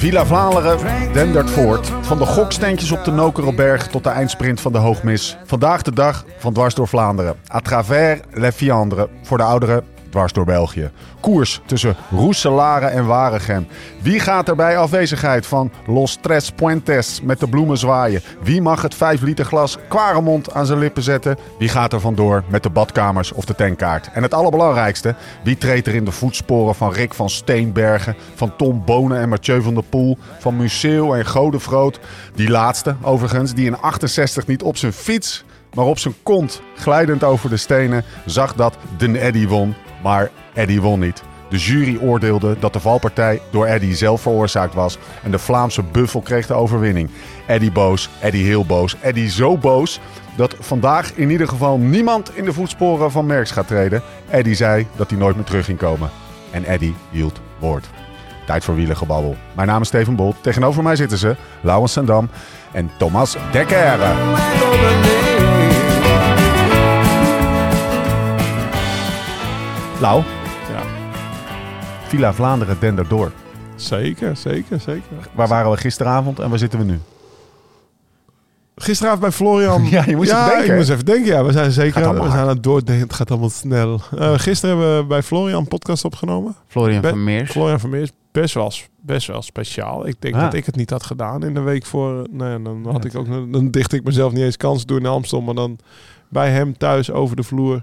[0.00, 1.92] Villa Vlaanderen dendert voort.
[2.00, 5.36] Van de goksteentjes op de Nokeroberg tot de eindsprint van de Hoogmis.
[5.44, 7.34] Vandaag de dag van dwars door Vlaanderen.
[7.36, 9.06] À travers les Fiandres.
[9.22, 10.90] Voor de ouderen dwars door België.
[11.20, 13.66] Koers tussen Roeselare en Waregem.
[14.02, 18.22] Wie gaat er bij afwezigheid van Los Tres Puentes met de bloemen zwaaien?
[18.42, 21.36] Wie mag het 5 liter glas Quaremont aan zijn lippen zetten?
[21.58, 24.10] Wie gaat er vandoor met de badkamers of de tankkaart?
[24.12, 25.14] En het allerbelangrijkste,
[25.44, 29.62] wie treedt er in de voetsporen van Rick van Steenbergen, van Tom Bonen en Mathieu
[29.62, 32.00] van der Poel, van Museeuw en Godefroot?
[32.34, 37.24] Die laatste, overigens, die in 68 niet op zijn fiets maar op zijn kont, glijdend
[37.24, 39.74] over de stenen, zag dat de Eddy won.
[40.02, 41.22] Maar Eddy won niet.
[41.50, 44.98] De jury oordeelde dat de valpartij door Eddy zelf veroorzaakt was.
[45.22, 47.10] En de Vlaamse buffel kreeg de overwinning.
[47.46, 48.96] Eddy boos, Eddy heel boos.
[49.00, 50.00] Eddy zo boos
[50.36, 54.02] dat vandaag in ieder geval niemand in de voetsporen van Merckx gaat treden.
[54.28, 56.10] Eddy zei dat hij nooit meer terug ging komen.
[56.50, 57.88] En Eddy hield woord.
[58.46, 59.36] Tijd voor wielengebabbel.
[59.52, 60.36] Mijn naam is Steven Bolt.
[60.40, 62.28] Tegenover mij zitten ze Laurens Sendam
[62.72, 63.98] en Thomas Dekker.
[70.00, 70.22] Lau,
[70.70, 70.82] Ja,
[72.08, 73.32] Villa Vlaanderen dendert door.
[73.76, 75.02] zeker, zeker, zeker.
[75.34, 76.98] Waar waren we gisteravond en waar zitten we nu?
[78.76, 79.84] Gisteravond bij Florian.
[79.90, 80.76] Ja, je moest even denken, ik hè?
[80.76, 81.26] moest even denken.
[81.32, 83.06] Ja, we zijn zeker allemaal we zijn aan het doordenken.
[83.06, 84.00] Het gaat allemaal snel.
[84.18, 86.54] Eh, gisteren hebben we bij Florian een podcast opgenomen.
[86.66, 87.50] Florian Be- van Meers.
[87.50, 90.06] Florian van Meers, best wel, best wel speciaal.
[90.06, 90.40] Ik denk Ah.
[90.42, 92.26] dat ik het niet had gedaan in de week voor.
[92.30, 95.46] Nee, dan had ik ook, dan dicht ik mezelf niet eens kans doen in Amsterdam,
[95.46, 95.78] maar dan
[96.28, 97.82] bij hem thuis over de vloer.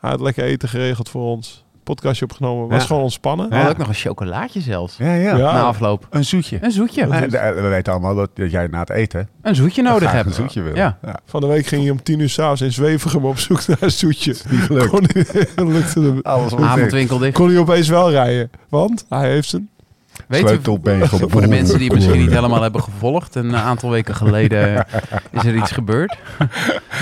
[0.00, 1.64] Hij had lekker eten geregeld voor ons.
[1.84, 2.68] Podcastje opgenomen.
[2.68, 2.86] Was Ja.
[2.86, 3.48] gewoon ontspannen.
[3.48, 4.96] We hadden ook nog een chocolaatje zelfs.
[4.96, 5.36] Ja, ja.
[5.36, 5.52] Ja.
[5.52, 6.06] Na afloop.
[6.10, 6.58] Een zoetje.
[6.60, 7.02] Een zoetje.
[7.02, 10.26] Eh, We weten allemaal dat dat jij na het eten Een zoetje nodig hebt.
[10.26, 10.74] een zoetje wil.
[10.74, 10.98] Ja.
[11.26, 13.90] Van de week ging hij om tien uur s'avonds in Zwevegem op zoek naar een
[13.90, 14.34] zoetje.
[14.50, 14.88] Niet gelukt.
[15.56, 16.18] Kon lukte.
[16.22, 17.34] Alles Avondwinkel dicht.
[17.34, 18.50] kon hij opeens wel rijden.
[18.68, 19.68] Want hij heeft zijn...
[20.28, 23.34] Weet u, Sleutelbeen voor de mensen die het misschien niet helemaal hebben gevolgd.
[23.34, 24.86] Een aantal weken geleden
[25.30, 26.16] is er iets gebeurd.
[26.38, 26.48] En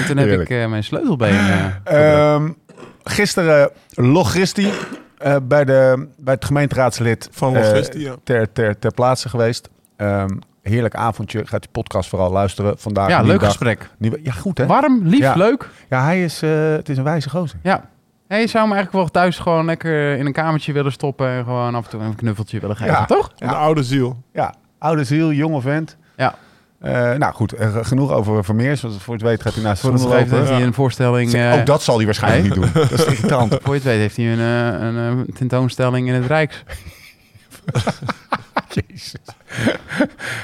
[0.07, 0.49] toen heb Heerlijk.
[0.51, 1.35] ik eh, mijn sleutelbeen...
[1.35, 2.57] eh, gebroken.
[3.05, 4.71] Gisteren Logisti
[5.19, 8.15] eh, bij, de, bij het gemeenteraadslid Van eh, Logisti, ja.
[8.25, 9.69] ter, ter, ter plaatse geweest.
[9.97, 10.29] Ehm,
[10.63, 11.47] heerlijk avondje.
[11.47, 12.79] Gaat die podcast vooral luisteren.
[12.79, 13.49] Vandaag ja, leuk dag.
[13.49, 13.91] gesprek.
[13.99, 14.67] Nieuwe, ja, goed hè?
[14.67, 15.35] Warm, lief, Ja.
[15.35, 15.69] leuk.
[15.89, 17.59] Ja, hij is, eh, het is een wijze gozer.
[17.63, 17.91] Ja.
[18.29, 21.29] Hey, je zou hem eigenlijk wel thuis gewoon lekker in een kamertje willen stoppen.
[21.29, 23.05] En gewoon af en toe een knuffeltje willen geven, Ja.
[23.05, 23.33] toch?
[23.39, 24.23] Een oude ziel.
[24.33, 25.97] Ja, oude ziel, jonge vent.
[26.17, 26.35] Ja.
[26.85, 28.81] Eh, nou goed, eh, genoeg over Vermeers.
[28.81, 31.33] Want voor het weet gaat hij naast de Voor het gegeven heeft hij een voorstelling...
[31.35, 32.71] eh, Ook dat zal hij waarschijnlijk niet doen.
[32.89, 33.59] Dat is irritant.
[33.63, 36.63] Voor het weet heeft hij een, een, tentoonstelling in het Rijks.
[38.89, 39.15] Jezus.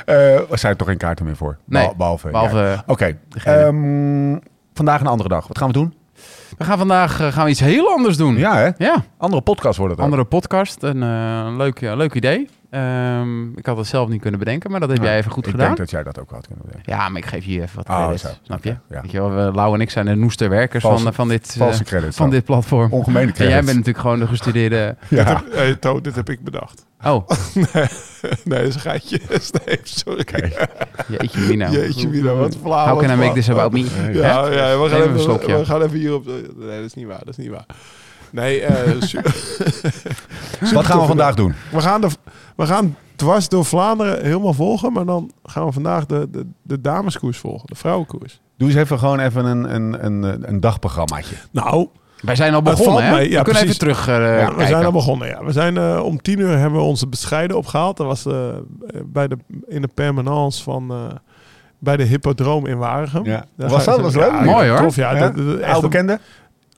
[0.05, 1.59] Er zijn toch geen kaarten meer voor?
[1.65, 2.31] Nee, Behal- behalve.
[2.31, 2.83] Behalve, ja.
[2.87, 3.19] Oké.
[3.45, 4.37] ehm,
[4.75, 5.47] vandaag een andere dag.
[5.47, 5.95] Wat gaan we doen?
[6.61, 8.37] We gaan vandaag eh, gaan we iets heel anders doen.
[8.37, 8.69] Ja, hè?
[8.77, 10.01] Ja, Andere podcast wordt het.
[10.01, 10.07] ook.
[10.11, 10.83] andere podcast.
[10.83, 12.49] Een eh, leuk, ja, leuk idee.
[12.71, 15.51] Ehm, ik had het zelf niet kunnen bedenken, maar dat heb jij even goed ik
[15.51, 15.67] gedaan.
[15.67, 16.81] denk dat jij dat ook had kunnen doen.
[16.85, 18.29] Ja, maar ik geef je even wat Oh, credits, zo.
[18.43, 18.77] snap je?
[18.89, 19.01] Ja.
[19.03, 21.57] Weet je wel, we, Lau en ik zijn de noeste werkers Valse- van, van, dit,
[21.61, 22.17] eh, credits.
[22.17, 22.93] van dit platform.
[22.93, 23.55] Ongemeene En credits.
[23.55, 24.97] jij bent natuurlijk gewoon de gestudeerde...
[25.09, 25.43] Ja.
[25.51, 26.87] Hey, To, dit heb ik bedacht.
[27.05, 27.29] Oh,
[28.45, 29.21] nee, dat is een geitje.
[29.29, 30.25] Steve, sorry.
[31.09, 31.71] jeetje mina.
[31.77, 32.87] Jeetje, Mina, wat flauw.
[32.87, 33.85] How can I make this about me?
[34.13, 35.59] Ja, ja we, gaan even, slokje.
[35.59, 36.27] we gaan even hierop...
[36.57, 37.19] Nee, dat is niet waar.
[37.19, 37.67] Dat is niet waar.
[38.31, 39.21] Nee, eh, su-
[40.75, 41.55] Wat gaan we vandaag doen?
[41.71, 42.09] we, gaan de,
[42.57, 44.93] we gaan dwars door Vlaanderen helemaal volgen.
[44.93, 47.67] Maar dan gaan we vandaag de, de, de dameskoers volgen.
[47.67, 48.41] De vrouwenkoers.
[48.57, 51.35] Doe eens even gewoon even een, een, een, een dagprogrammaatje.
[51.51, 51.89] Nou,
[52.23, 53.11] Wij zijn al begonnen, hè?
[53.13, 53.67] mee, ja, we kunnen precies.
[53.67, 54.15] even terug eh,
[54.49, 54.67] we kijken.
[54.67, 55.29] zijn al begonnen.
[55.29, 55.45] Ja.
[55.45, 57.97] We zijn eh, om tien uur hebben we onze bescheiden opgehaald.
[57.97, 58.49] Dat was eh,
[59.05, 59.37] bij de,
[59.69, 60.91] in de permanence van...
[60.91, 60.97] eh,
[61.79, 63.25] bij de hippodroom in Waregem.
[63.25, 63.45] Ja.
[63.57, 64.01] Daar Was dat?
[64.01, 64.31] Was leuk?
[64.31, 64.79] Ja, Mooi, hoor.
[64.79, 65.15] Tof, ja.
[65.15, 65.19] Ja?
[65.31, 66.19] Dat, dat- Oude bekende?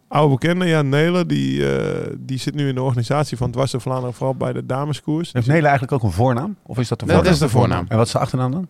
[0.08, 0.64] oude bekende.
[0.66, 4.14] Ja, Nele, die, eh, die zit nu in de organisatie van Dwars door Vlaanderen.
[4.14, 5.32] Vooral bij de dameskoers.
[5.32, 6.56] Heeft Nele eigenlijk ook een voornaam?
[6.66, 7.32] Of is dat de Dat voornaam?
[7.32, 7.84] is de voornaam.
[7.88, 8.68] En wat is de achternaam dan?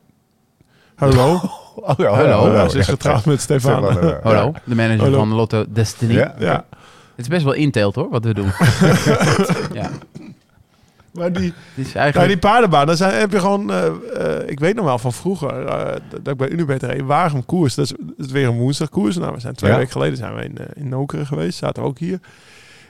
[0.96, 1.40] Hallo.
[1.74, 2.52] Oh, ja, Hallo.
[2.52, 3.84] Ja, ze is getrouwd met Stefan.
[3.92, 5.18] Stefan, Hallo, de manager Hallo.
[5.18, 6.12] van Lotto Destiny.
[6.14, 6.34] Ja.
[6.38, 6.54] Ja.
[7.14, 8.46] Het is best wel inteelt hoor, wat we doen.
[9.80, 9.90] ja,
[11.12, 12.28] Maar die, is nou, eigenlijk...
[12.28, 13.70] die paardenbaan, daar zijn, heb je gewoon...
[13.70, 17.00] eh, eh, ik weet nog wel van vroeger eh, dat ik bij Unibet reed.
[17.02, 17.74] Waregem koers.
[17.74, 19.16] Dat is, dat is weer een woensdagkoers.
[19.16, 19.76] Nou, we zijn twee Ja.
[19.76, 21.58] weken geleden zijn we in, eh, in Nokeren geweest.
[21.58, 22.20] Zaten we ook hier.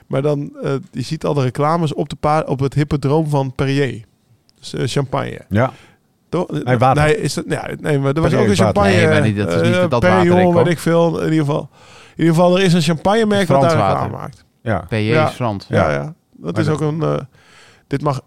[0.07, 3.53] Maar dan, eh, je ziet al de reclames op, de paard, op het hippodroom van
[3.55, 4.03] Perrier.
[4.59, 5.39] Dus eh, champagne.
[5.49, 5.71] Ja.
[6.33, 6.63] Toch?
[6.63, 7.03] Nee, water.
[7.03, 8.89] Nee, is dat, ja, nee, maar er was ook een champagne.
[8.89, 10.63] Nee, maar niet- dat is niet eh, dat Perignon, water, ik, hoor.
[10.63, 11.17] weet ik veel.
[11.19, 11.69] In ieder geval,
[12.15, 13.99] in ieder geval er is een champagnemerk wat Frans daar water.
[14.01, 14.45] aanmaakt.
[14.61, 15.27] Ja, PJ Ja.
[15.27, 15.65] is Frans.
[15.69, 15.93] Ja, Ja.
[15.93, 16.13] ja.
[16.37, 17.01] Dat Maar is dat- ook een...
[17.01, 17.19] eh,
[17.87, 18.21] dit mag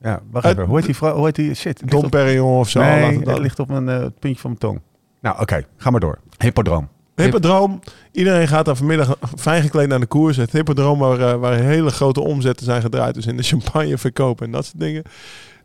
[0.00, 0.20] ja.
[0.30, 0.64] Wacht even.
[0.64, 1.14] Hoe heet die vrouw?
[1.14, 1.54] Hoe heet die?
[1.54, 1.90] Shit.
[1.90, 2.80] Dom op- Perignon of zo.
[2.80, 4.80] Nee, dat- ligt op mijn, eh, het puntje van mijn tong.
[5.20, 5.64] Nou, oké.
[5.76, 6.18] Ga maar door.
[6.38, 6.88] Hippodroom.
[7.14, 7.80] Hippodroom.
[8.12, 10.36] Iedereen gaat daar vanmiddag fijn gekleed naar de koers.
[10.36, 13.14] Het Hippodroom waar, waar hele grote omzetten zijn gedraaid.
[13.14, 15.02] Dus in de champagne verkopen en dat soort dingen.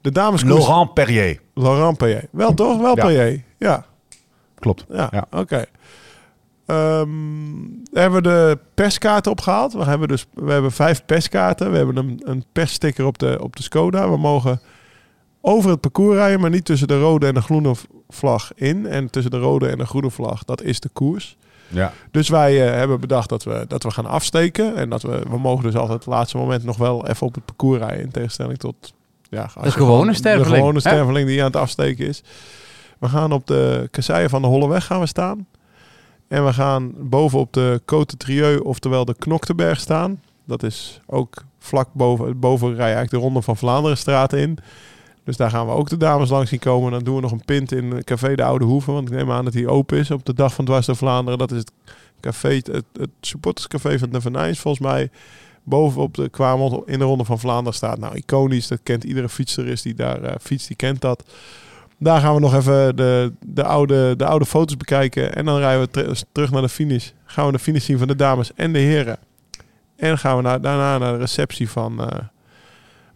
[0.08, 0.66] De dameskoers...
[0.66, 1.40] Laurent Perrier.
[1.54, 2.28] Laurent Perrier.
[2.32, 2.82] Wel toch?
[2.82, 3.06] Wel Ja.
[3.06, 3.44] Perrier.
[3.58, 3.86] Ja.
[4.60, 4.86] Klopt.
[4.90, 5.26] Ja, Ja.
[5.32, 5.66] oké.
[6.66, 7.08] Ehm,
[7.92, 9.74] daar hebben we de perskaarten opgehaald.
[9.74, 11.72] We hebben, dus, we hebben vijf perskaarten.
[11.72, 14.10] We hebben een, een perssticker op de, op de Skoda.
[14.10, 14.60] We mogen
[15.42, 17.74] over het parcours rijden, maar niet tussen de rode en de groene
[18.10, 18.86] vlag in.
[18.86, 21.38] En tussen de rode en de groene vlag, dat is de koers.
[21.68, 21.94] Ja.
[22.12, 24.76] Dus wij eh, hebben bedacht dat we, dat we gaan afsteken.
[24.76, 27.46] En dat we, we mogen dus altijd het laatste moment nog wel even op het
[27.46, 28.02] parcours rijden.
[28.04, 28.94] In tegenstelling tot
[29.30, 30.80] ja, je gewone sterveling, De gewone hè?
[30.80, 32.24] sterveling die aan het afsteken is.
[33.00, 35.48] We gaan op de kasseien van de Holleweg gaan we staan.
[36.28, 40.22] En we gaan boven op de Côte Trieux, oftewel de Knokteberg staan.
[40.46, 44.58] Dat is ook vlak boven, boven rij eigenlijk de Ronde van Vlaanderenstraat in.
[45.24, 46.92] Dus daar gaan we ook de dames langs zien komen.
[46.92, 48.92] Dan doen we nog een pint in Café de Oude Hoeve.
[48.92, 51.40] Want ik neem aan dat die open is op de dag van Dwars door Vlaanderen.
[51.40, 51.72] Dat is het
[52.20, 55.10] café, het, het supporterscafé van de Venijns volgens mij.
[55.68, 58.00] Boven op de Kwamond in de Ronde van Vlaanderen staat.
[58.00, 58.68] Nou, iconisch.
[58.68, 60.68] Dat kent iedere fietser is die daar eh, fietst.
[60.68, 61.24] Die kent dat.
[61.98, 65.36] Daar gaan we nog even de, de, oude, de oude foto's bekijken.
[65.36, 67.10] En dan rijden we ter- terug naar de finish.
[67.26, 69.18] Gaan we de finish zien van de dames en de heren.
[69.96, 72.20] En gaan we naar, daarna naar de receptie van, eh,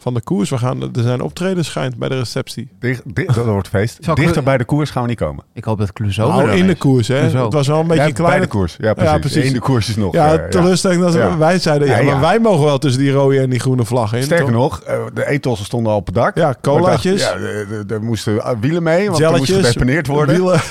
[0.02, 0.50] van de koers.
[0.50, 2.70] We gaan, er zijn optredens schijnt bij de receptie.
[2.80, 4.16] Dicht, dicht, dat wordt feest.
[4.16, 5.44] Dichter bij de koers gaan we niet komen.
[5.54, 7.18] Ik hoop dat Clouseau Nou, er in de koers, hè.
[7.18, 7.44] Clouseau.
[7.46, 8.46] Het was wel een beetje Ja, een bij kleine...
[8.46, 8.76] de koers.
[8.80, 9.20] Ja, precies.
[9.20, 9.46] precies.
[9.46, 10.14] In de koers is nog.
[10.14, 11.38] Ja, eh, teleurstelling dat Ja.
[11.38, 11.88] wij zeiden...
[11.88, 14.24] Ja, Ja, maar wij mogen wel tussen die rode en die groene vlag in.
[14.24, 14.54] Sterker toch?
[14.56, 16.36] nog, eh, de etossen stonden al op het dak.
[16.38, 17.22] Ja, colaatjes.
[17.22, 17.36] Ja,
[17.88, 20.36] er- moesten eh, wielen mee, want er moest Jelletjes, gedeponeerd worden.
[20.36, 20.60] wielen.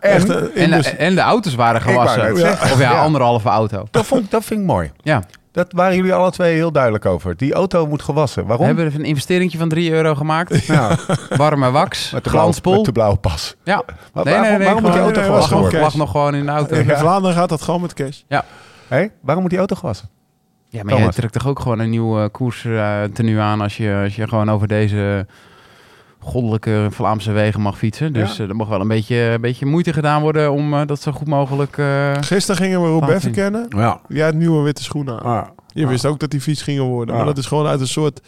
[0.00, 2.32] En Echt, En, de, en de auto's waren gewassen.
[2.32, 3.00] Of ja, Ja.
[3.02, 3.86] anderhalve auto.
[3.90, 4.90] dat, vond, dat vind ik mooi.
[5.02, 5.22] Ja.
[5.52, 7.36] Dat waren jullie alle twee heel duidelijk over.
[7.36, 8.42] Die auto moet gewassen.
[8.42, 8.66] We Waarom?
[8.66, 10.64] hebben er een investeringje van 3 euro gemaakt.
[10.66, 10.96] Ja,
[11.36, 12.74] Warme wax, met, de glanspoel.
[12.76, 13.54] met de blauwe pas.
[13.64, 13.82] Ja.
[14.12, 15.80] Waar- Nee, nee, waarom nee, waarom moet die auto nee, gewassen worden?
[15.80, 16.76] lag nog gewoon in de auto.
[16.76, 18.20] in Ja, Vlaanderen gaat dat gewoon met cash.
[18.88, 20.08] Hé, waarom moet die auto gewassen?
[20.70, 21.14] maar je Thomas.
[21.14, 24.28] trekt toch ook gewoon een nieuw eh, koers eh, tenue aan als je, als je
[24.28, 25.26] gewoon over deze
[26.24, 28.12] goddelijke Vlaamse wegen mag fietsen.
[28.12, 28.42] Dus Ja.
[28.44, 31.12] eh, er mag wel een beetje, een beetje moeite gedaan worden om eh, dat zo
[31.12, 31.78] goed mogelijk...
[31.78, 33.20] eh, Gisteren gingen we zien.
[33.20, 33.66] verkennen.
[33.68, 34.00] Ja.
[34.08, 35.42] Jij had nieuwe witte schoenen aan.
[35.42, 37.14] Ah, Je wist ook dat die fiets gingen worden.
[37.16, 38.20] Maar dat is gewoon uit een soort...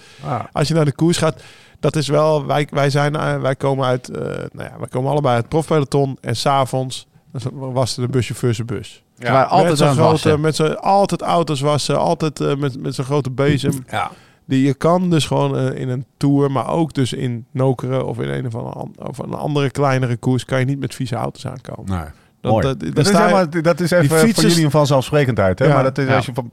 [0.53, 1.43] Als je naar de koers gaat...
[1.81, 2.47] Dat is wel...
[2.47, 4.09] Wij, wij, zijn, wij komen uit...
[4.09, 4.21] eh,
[4.53, 6.19] nou ja, wij komen allebei uit het profpeloton.
[6.21, 7.07] En s'avonds
[7.53, 9.03] was er de buschauffeur zijn bus.
[9.19, 13.05] Ze waren altijd met zo'n grote, met zo'n altijd auto's wassen, altijd met, met zo'n
[13.05, 13.85] grote bezem.
[13.91, 14.11] Ja.
[14.47, 18.19] Die je kan dus gewoon eh, in een tour, maar ook dus in Nokeren of
[18.21, 21.47] in een of andere, of een andere kleinere koers, kan je niet met vieze auto's
[21.47, 21.91] aankomen.
[21.91, 22.05] Nee.
[22.41, 22.67] Dat, Mooi.
[22.67, 25.59] dat, Dat, is, helemaal- dat is even die fietsers- voor jullie een vanzelfsprekendheid.
[25.59, 25.65] Hè?
[25.67, 25.75] Ja.
[25.75, 26.17] maar dat is Ja.
[26.17, 26.51] als je van...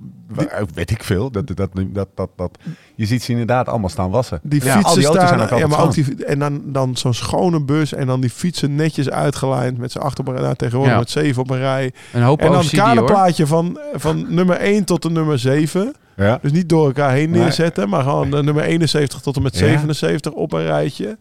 [0.74, 1.32] weet ik veel.
[1.32, 2.58] Dat, dat, dat, dat, dat,
[2.96, 4.40] je ziet ze inderdaad allemaal staan wassen.
[4.44, 6.62] die Ja, fietsen al die auto's staan, zijn ook ja, maar ook die, en dan,
[6.66, 10.56] dan zo'n schone bus en dan die fietsen netjes uitgelijnd met z'n achter een nou,
[10.56, 11.00] tegenwoordig Ja.
[11.00, 11.94] met zeven op een rij.
[12.14, 12.70] Een hoop En dan hoor.
[12.72, 15.94] kaderplaatje van, van nummer 1 tot de nummer 7.
[16.16, 16.38] Ja.
[16.42, 17.42] Dus niet door elkaar heen Nee.
[17.42, 19.60] neerzetten, maar gewoon de nummer 71 tot en met Ja.
[19.60, 21.18] 77 op een rijtje.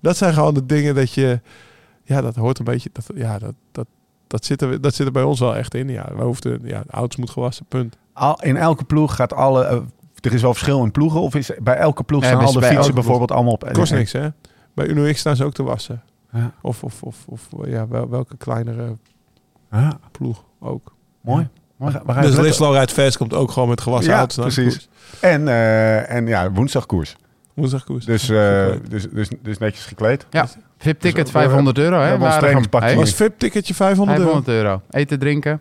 [0.00, 1.40] Dat zijn gewoon de dingen dat je,
[2.04, 3.86] ja, dat hoort een beetje, dat, ja, dat, dat,
[4.26, 5.88] dat, zit er, dat zit er bij ons wel echt in.
[5.88, 7.96] Ja, we hoefden, ja, de auto's moet gewassen, punt.
[8.12, 9.64] Al, in elke ploeg gaat alle...
[9.64, 9.78] eh,
[10.20, 11.20] er is wel verschil in ploegen.
[11.20, 13.68] Of is bij elke ploeg Ja, staan al de bij fietsen bijvoorbeeld allemaal op...
[13.72, 14.28] Kost niks, hè?
[14.74, 16.02] Bij Uno X staan ze ook te wassen.
[16.32, 16.52] Ja.
[16.62, 18.96] Of, of, of, of ja, wel, welke kleinere
[19.70, 20.94] Ja, ploeg ook.
[21.20, 21.48] mooi.
[21.84, 22.36] We gaan- we gaan Dus.
[22.38, 24.74] Lislo rijdt Fest komt ook gewoon met gewassen Ja, auto's naar de precies.
[24.74, 24.88] koers.
[25.20, 27.16] En, eh, en ja, woensdag koers.
[27.54, 28.04] Woensdag koers.
[28.04, 30.26] Dus, eh, dus, dus, dus netjes gekleed.
[30.30, 30.46] Ja,
[30.78, 31.96] VIP-ticket Dus, eh, 500 euro.
[31.96, 32.96] we Hè, mee.
[32.96, 34.30] was VIP-ticketje 500 euro.
[34.30, 34.80] 500 euro.
[34.90, 35.60] Eten, drinken.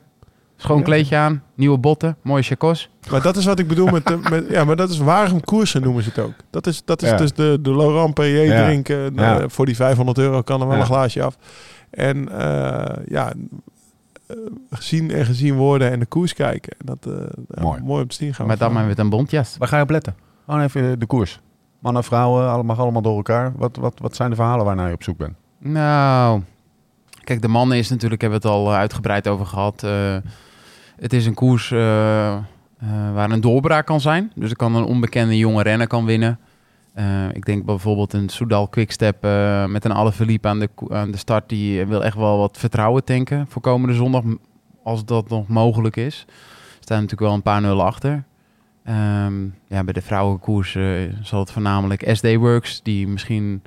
[0.57, 1.43] Schoon kleedje aan.
[1.55, 2.17] Nieuwe botten.
[2.21, 2.89] Mooie chacos.
[3.11, 5.81] Maar dat is wat ik bedoel met, de, met ja, maar dat is Waregem koersen
[5.81, 6.33] noemen ze het ook.
[6.49, 7.17] Dat is, dat is Ja.
[7.17, 8.65] dus de, de Laurent Perrier Ja.
[8.65, 8.97] drinken.
[8.97, 9.09] Ja.
[9.09, 10.81] Nou, voor die 500 euro kan er wel Ja.
[10.81, 11.37] een glaasje af.
[11.91, 13.35] En eh, ja, eh,
[14.71, 16.71] gezien en gezien worden en de koers kijken.
[16.79, 17.81] En dat eh, ja, Mooi.
[17.81, 18.47] mooi om te zien gaan.
[18.47, 19.55] Met dan met een bontjas.
[19.57, 20.15] Waar ga je op letten?
[20.45, 21.39] Gewoon even de koers.
[21.79, 23.51] Mannen, vrouwen, allemaal, allemaal door elkaar.
[23.55, 25.33] Wat, wat, wat zijn de verhalen waarnaar je op zoek bent?
[25.59, 26.41] Nou,
[27.23, 29.83] kijk, de mannen is natuurlijk, hebben we het al eh, uitgebreid over gehad.
[29.83, 30.15] Eh,
[30.95, 32.41] het is een koers eh, eh,
[33.13, 34.31] waar een doorbraak kan zijn.
[34.35, 36.39] Dus er kan een onbekende jonge renner kan winnen.
[36.93, 41.17] Eh, ik denk bijvoorbeeld een Soudal Quickstep eh met een Alaphilippe aan de, aan de
[41.17, 41.49] start.
[41.49, 44.23] Die wil echt wel wat vertrouwen tanken voor komende zondag.
[44.83, 46.25] Als dat nog mogelijk is.
[46.79, 48.23] Staan natuurlijk wel een paar nullen achter.
[48.83, 50.83] Ehm, ja, bij de vrouwenkoers eh,
[51.21, 53.61] zal het voornamelijk SD Works, die misschien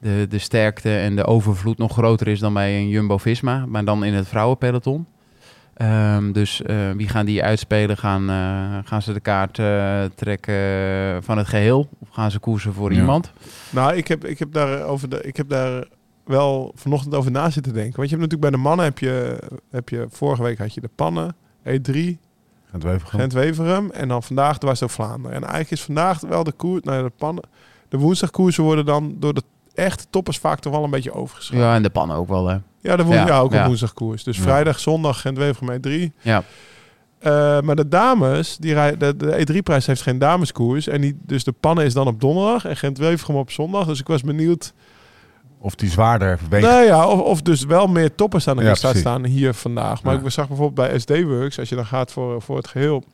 [0.00, 3.66] de, de sterkte en de overvloed nog groter is dan bij een Jumbo-Visma.
[3.66, 5.06] Maar dan in het vrouwenpeloton.
[5.74, 7.96] Ehm, dus eh, wie gaan die uitspelen?
[7.96, 11.88] Gaan, eh, gaan ze de kaart eh, trekken van het geheel?
[11.98, 12.98] Of gaan ze koersen voor Ja.
[13.00, 13.32] iemand?
[13.70, 15.84] Nou, ik heb, ik, heb daar over de, ik heb daar
[16.24, 17.96] wel vanochtend over na zitten denken.
[17.96, 19.38] Want je hebt natuurlijk bij de mannen, heb je,
[19.70, 22.18] heb je, vorige week had je de pannen, E3,
[22.70, 23.20] Het Wevergem.
[23.20, 23.90] Gent-Weverum.
[23.90, 25.36] En dan vandaag was het Vlaanderen.
[25.36, 27.44] En eigenlijk is vandaag wel de koers, nou ja, de pannen,
[27.88, 29.42] de woensdagkoersen worden dan door de
[29.74, 31.66] echte toppers vaak toch wel een beetje overgeschreven.
[31.66, 32.46] Ja, en de pannen ook wel.
[32.48, 32.56] Hè.
[32.80, 34.24] Ja, de woen, ja, Ja, ook een woensdagkoers.
[34.24, 34.42] Dus Ja.
[34.42, 36.12] vrijdag, zondag Gent-Weverum E3.
[36.20, 36.42] Ja.
[37.18, 40.86] Eh, maar de dames, die rijden, de, de E3-prijs heeft geen dameskoers.
[40.88, 43.86] En die, dus de pannen is dan op donderdag en Gent-Weverum op zondag.
[43.86, 44.72] Dus ik was benieuwd
[45.58, 46.66] Of die zwaarder weegt.
[46.66, 49.10] Nou ja, of, of dus wel meer toppers aan de Ja, start precies.
[49.10, 50.02] staan hier vandaag.
[50.02, 50.20] Maar Ja.
[50.20, 53.04] ik zag bijvoorbeeld bij SD-Works, als je dan gaat voor, voor het geheel...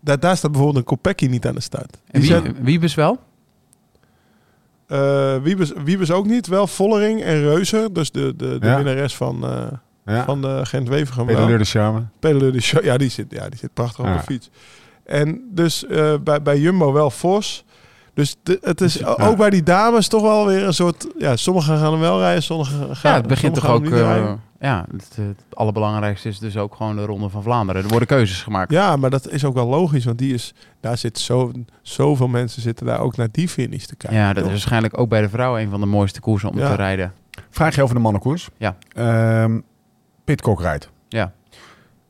[0.00, 1.98] Daar, daar staat bijvoorbeeld een Kopecky niet aan de start.
[2.10, 3.18] En wie, zet- Wiebes wel?
[4.88, 7.92] Eh, Wiebes, Wiebes ook niet, wel Vollering en Reuzer.
[7.92, 8.76] Dus de, de, de Ja.
[8.76, 10.24] winnares van, eh, Ja.
[10.24, 11.26] van de Gent-Wevergem.
[11.26, 11.34] wel.
[11.34, 12.02] Pedaleur de charme.
[12.18, 12.84] Pedaleur de show.
[12.84, 14.50] Ja, die zit, ja, die zit prachtig op de fiets.
[15.04, 17.64] En dus eh, bij, bij Jumbo wel Vos.
[18.14, 21.06] Dus de, het is ook bij die dames toch wel weer een soort...
[21.18, 23.86] Ja, sommigen gaan hem wel rijden, sommigen gaan Ja, het begint toch ook...
[24.58, 27.82] niet eh, ja, het, het allerbelangrijkste is dus ook gewoon de Ronde van Vlaanderen.
[27.82, 28.70] Er worden keuzes gemaakt.
[28.70, 32.62] Ja, maar dat is ook wel logisch, want die is, daar zit zo, zoveel mensen
[32.62, 34.18] zitten daar ook naar die finish te kijken.
[34.18, 36.68] Ja, dat is waarschijnlijk ook bij de vrouwen een van de mooiste koersen om Ja.
[36.70, 37.12] te rijden.
[37.50, 38.48] Vraag je over de mannenkoers.
[38.56, 38.76] Ja.
[38.92, 39.60] Ehm,
[40.24, 40.90] Pitcock rijdt.
[41.08, 41.32] Ja.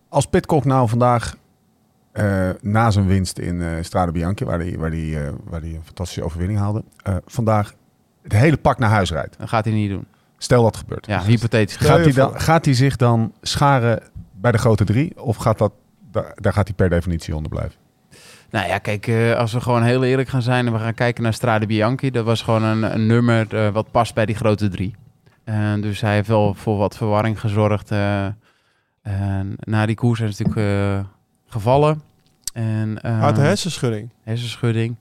[0.08, 1.36] Als Pitcock nou vandaag
[2.12, 5.84] eh, na zijn winst in eh Strade Bianchi, waar hij waar die, waar die een
[5.84, 7.74] fantastische overwinning haalde, eh, vandaag
[8.22, 9.38] het hele pak naar huis rijdt.
[9.38, 10.06] Dat gaat hij niet doen.
[10.38, 11.06] Stel dat gebeurt.
[11.06, 11.76] Ja, hypothetisch.
[11.76, 14.02] Gaat hij, dan, gaat hij zich dan scharen
[14.32, 15.20] bij de grote drie?
[15.22, 15.72] Of gaat dat,
[16.10, 17.74] daar, daar gaat hij per definitie onder blijven?
[18.50, 21.22] Nou ja, kijk, eh, als we gewoon heel eerlijk gaan zijn en we gaan kijken
[21.22, 24.68] naar Strade Bianchi, dat was gewoon een, een nummer eh, wat past bij die grote
[24.68, 24.94] drie.
[25.44, 27.90] Eh, dus hij heeft wel voor wat verwarring gezorgd.
[27.90, 28.24] eh,
[29.02, 31.04] en na die koers is hij natuurlijk eh,
[31.46, 32.02] gevallen.
[32.52, 34.10] En, Uit de hersenschudding.
[34.24, 34.96] hersenschudding.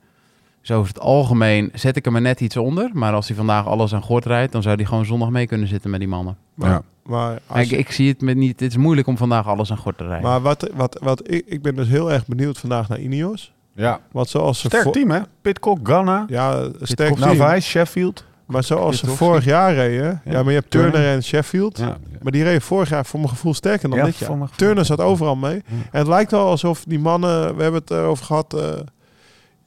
[0.68, 2.90] Dus over het algemeen zet ik hem er net iets onder.
[2.94, 5.68] Maar als hij vandaag alles aan gort rijdt, dan zou hij gewoon zondag mee kunnen
[5.68, 6.38] zitten met die mannen.
[6.54, 6.82] Maar, Ja.
[7.06, 8.60] maar, als je- ik zie het met niet.
[8.60, 10.30] Het is moeilijk om vandaag alles aan gort te rijden.
[10.30, 13.54] maar wat, wat, wat ik, ik ben dus heel erg benieuwd vandaag naar Ineos.
[13.76, 14.00] Ja.
[14.12, 15.20] Want zoals ze Sterk team, hè?
[15.42, 17.18] Pitcock, Ganna, Ja, sterk Pitcock.
[17.18, 17.38] team.
[17.38, 18.26] Navais, Sheffield.
[18.46, 20.22] Maar zoals ze vorig jaar reden.
[20.26, 20.32] Ja.
[20.32, 20.44] Ja.
[20.44, 20.92] maar je hebt Turner.
[20.92, 21.78] Turner en Sheffield.
[21.78, 21.98] Ja.
[22.22, 24.28] Maar die reden vorig jaar voor mijn gevoel sterker dan Ja, dit jaar.
[24.30, 24.68] voor mijn gevoel.
[24.68, 25.56] Turner zat overal mee.
[25.56, 25.62] Ja.
[25.92, 28.70] En het lijkt wel alsof die mannen, we hebben het erover gehad, eh,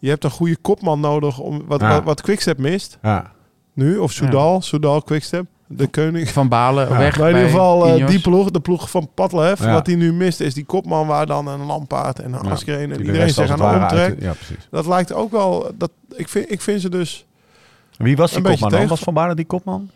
[0.00, 1.88] je hebt een goede kopman nodig om wat, Ja.
[1.88, 3.32] wat, wat Quickstep mist Ja.
[3.72, 3.96] nu.
[3.98, 6.28] Of Soudal, Soudal Quickstep, de koning.
[6.28, 6.98] Van Balen Ja.
[6.98, 7.18] weg.
[7.18, 9.72] Maar in ieder geval eh, die ploeg, de ploeg van Padlef, Ja.
[9.72, 12.50] wat hij nu mist is die kopman waar dan een Lampaard en een Ja.
[12.50, 14.18] Askreen en iedereen zich aan omtrekt.
[14.20, 14.68] de- Ja, precies.
[14.70, 17.26] Dat lijkt ook wel, dat, ik, vind, ik vind ze dus...
[17.96, 19.90] Wie was die kopman Was Van Baarle die kopman?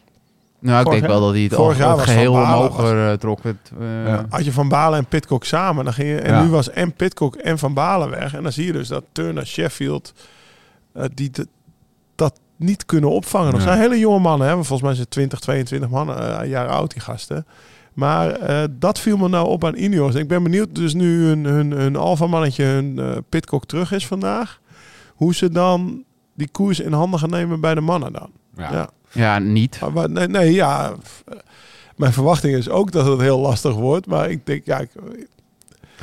[0.65, 2.77] Nou, ik Vorig denk wel dat hij het, Vorig al, jaar het was geheel omhoog
[2.77, 3.43] was- eh, trok.
[3.43, 4.25] Het, eh, Ja.
[4.29, 6.43] Had je Van Balen en Pitcock samen, dan ging je, en Ja.
[6.43, 8.35] nu was en Pitcock en Van Balen weg.
[8.35, 10.13] En dan zie je dus dat Turner, Sheffield,
[10.93, 11.49] eh, die de-
[12.15, 13.51] dat niet kunnen opvangen.
[13.53, 13.67] Dat Ja.
[13.67, 14.55] zijn hele jonge mannen, hè?
[14.55, 17.47] volgens mij zijn 20, 22 mannen, jaar oud die gasten.
[17.93, 20.15] Maar eh, dat viel me nou op aan Ineos.
[20.15, 24.61] Ik ben benieuwd, dus nu hun, hun, hun alfamannetje, hun Pitcock terug is vandaag,
[25.15, 26.05] hoe ze dan
[26.35, 28.31] die koers in handen gaan nemen bij de mannen dan.
[28.57, 28.89] Ja.
[29.15, 29.79] Ja, niet.
[29.81, 30.93] Maar, maar nee, nee, ja.
[31.27, 31.35] eh,
[31.97, 34.07] Mijn verwachting is ook dat het heel lastig wordt.
[34.07, 34.91] Maar ik denk, ja, ik,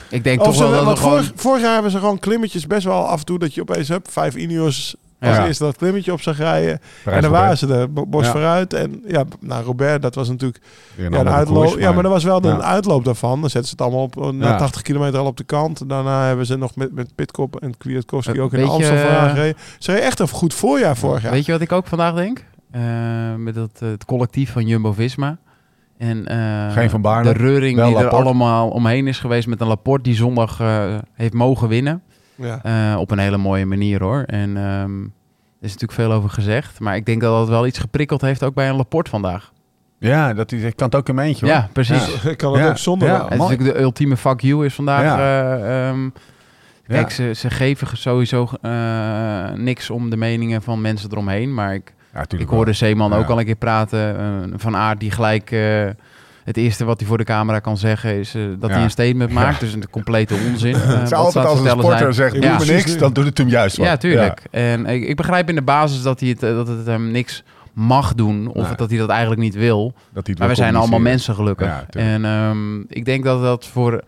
[0.09, 1.17] Ik denk of toch ze, wel dat we gewoon...
[1.23, 3.87] vorig, vorig jaar hebben ze gewoon klimmetjes best wel af en toe dat je opeens
[3.87, 4.11] hebt.
[4.11, 5.45] Vijf Ineos als Ja.
[5.47, 6.79] eerste dat klimmetje op zag rijden.
[7.05, 8.31] en dan waren ze er, bo- bos Ja.
[8.31, 8.73] vooruit.
[8.73, 10.59] En ja, nou, Robert, dat was natuurlijk
[10.95, 11.65] Weer een ja, een uitloop.
[11.65, 12.61] koers, ja, maar dat was wel de ja.
[12.61, 13.41] uitloop daarvan.
[13.41, 14.57] Dan zetten ze het allemaal op, eh, na Ja.
[14.57, 15.89] 80 kilometer al op de kant.
[15.89, 19.55] Daarna hebben ze nog met, met Pitkop en Kwiatkowski Eh, ook in de Amstel gereden.
[19.79, 21.31] Ze reden echt een goed voorjaar vorig jaar.
[21.31, 22.43] Weet je wat ik ook vandaag denk?
[22.71, 22.81] Eh,
[23.37, 25.37] met dat, eh, het collectief van Jumbo-Visma.
[25.97, 30.03] En eh, Geen Van de reuring die er allemaal omheen is geweest met een Laporte
[30.03, 32.01] die zondag eh, heeft mogen winnen.
[32.35, 32.59] Ja.
[32.63, 34.23] Eh, op een hele mooie manier hoor.
[34.23, 36.79] En ehm, er is natuurlijk veel over gezegd.
[36.79, 39.51] Maar ik denk dat dat wel iets geprikkeld heeft ook bij een Laporte vandaag.
[39.99, 41.45] Ja, dat hij zegt, kan het ook in mijn eentje.
[41.45, 41.55] hoor.
[41.55, 42.23] Ja, precies.
[42.23, 42.69] Ik kan het Ja.
[42.69, 43.23] ook zonder Ja.
[43.23, 45.03] Het is natuurlijk de ultieme fuck you is vandaag.
[45.03, 45.17] Ja.
[45.17, 46.09] eh, ehm,
[46.87, 47.15] kijk, Ja.
[47.15, 51.53] ze, ze geven sowieso eh, niks om de meningen van mensen eromheen.
[51.53, 52.73] Maar ik, Ja, ik hoorde wel.
[52.73, 53.17] Zeeman Ja.
[53.17, 54.17] ook al een keer praten.
[54.19, 54.25] eh,
[54.55, 55.51] van Aert die gelijk...
[55.51, 55.87] eh,
[56.43, 58.75] het eerste wat hij voor de camera kan zeggen is eh, dat Ja.
[58.75, 59.59] hij een statement maakt.
[59.59, 60.75] Dus een complete onzin.
[60.79, 62.13] Het is altijd als een sporter zijn.
[62.13, 63.85] zegt, doe me niks, dan doet het hem juist wat.
[63.85, 64.41] Ja, tuurlijk.
[64.51, 68.13] En ik, ik begrijp in de basis dat, hij het, dat het hem niks mag
[68.15, 68.47] doen.
[68.47, 68.75] Of Nee.
[68.75, 69.93] dat hij dat eigenlijk niet wil.
[70.13, 71.85] Dat hij Maar we zijn allemaal mensen gelukkig.
[71.89, 74.01] En ehm, ik denk dat dat voor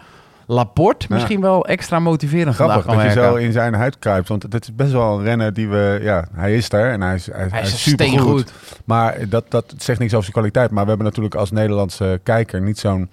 [0.45, 3.23] Laporte misschien wel extra motiverend Grappig dat je werken.
[3.23, 4.27] zo in zijn huid kruipt.
[4.27, 5.99] Want het is best wel een renner die we...
[6.01, 8.53] Ja, hij is er en hij is, hij, Hij is supergoed.
[8.85, 10.71] Maar dat, dat zegt niks over zijn kwaliteit.
[10.71, 13.09] Maar we hebben natuurlijk als Nederlandse kijker niet zo'n...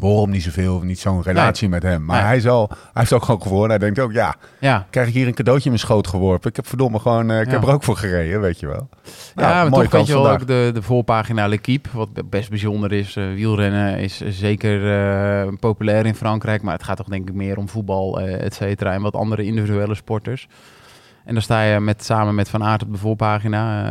[0.00, 2.04] We horen hem niet zoveel, niet zo'n relatie met hem.
[2.04, 2.26] Maar Nee.
[2.26, 3.68] hij, is al, hij heeft ook gewoon gewonnen.
[3.70, 6.50] Hij denkt ook, ja, Ja, krijg ik hier een cadeautje in mijn schoot geworpen.
[6.50, 7.52] Ik heb verdomme gewoon, eh, ik Ja.
[7.52, 8.88] heb er ook voor gereden, weet je wel.
[9.02, 12.24] ja Nou, maar mooie toch weet je wel ook de, de voorpagina L'Equipe, wat be-
[12.24, 13.16] best bijzonder is.
[13.16, 14.92] Eh, wielrennen is zeker
[15.46, 18.92] eh, populair in Frankrijk, maar het gaat toch denk ik meer om voetbal, et cetera,
[18.92, 20.48] en wat andere individuele sporters.
[21.24, 23.84] En dan sta je met, samen met Van Aert op de voorpagina.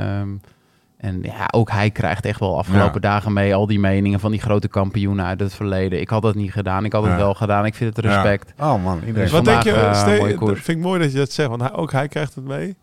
[0.97, 4.39] En ja, ook hij krijgt echt wel afgelopen dagen mee al die meningen van die
[4.41, 5.99] grote kampioenen uit het verleden.
[6.01, 7.17] Ik had dat niet gedaan, ik had het Ja.
[7.17, 7.65] wel gedaan.
[7.65, 8.53] Ik vind het respect.
[8.57, 8.73] Ja.
[8.73, 9.13] Oh man, iedereen.
[9.23, 10.61] Dus Wat vandaag, denk je, koers.
[10.61, 12.75] vind ik mooi dat je dat zegt, want hij, ook hij krijgt het mee.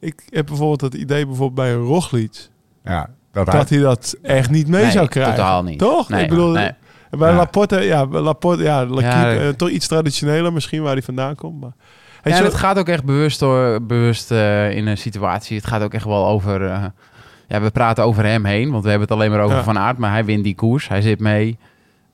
[0.00, 2.48] Ik heb bijvoorbeeld het idee bijvoorbeeld bij een Roglic,
[2.84, 5.34] ja, dat hij, dat hij dat echt niet mee Nee, zou krijgen.
[5.34, 5.78] totaal niet.
[5.78, 6.08] Toch?
[6.08, 6.70] Nee, ik bedoel, nee.
[7.10, 7.36] bij Ja.
[7.36, 11.60] Laporte, ja, bij Laporte, ja, eh, toch iets traditioneler misschien waar hij vandaan komt.
[11.60, 11.72] Maar,
[12.22, 13.40] Hey, Ja, zo- en het gaat ook echt bewust,
[13.86, 15.56] bewust eh, in een situatie.
[15.56, 16.66] Het gaat ook echt wel over...
[16.66, 16.84] eh,
[17.52, 19.62] ja, we praten over hem heen, want we hebben het alleen maar over Ja.
[19.62, 19.98] Van Aert.
[19.98, 21.58] Maar hij wint die koers, hij zit mee.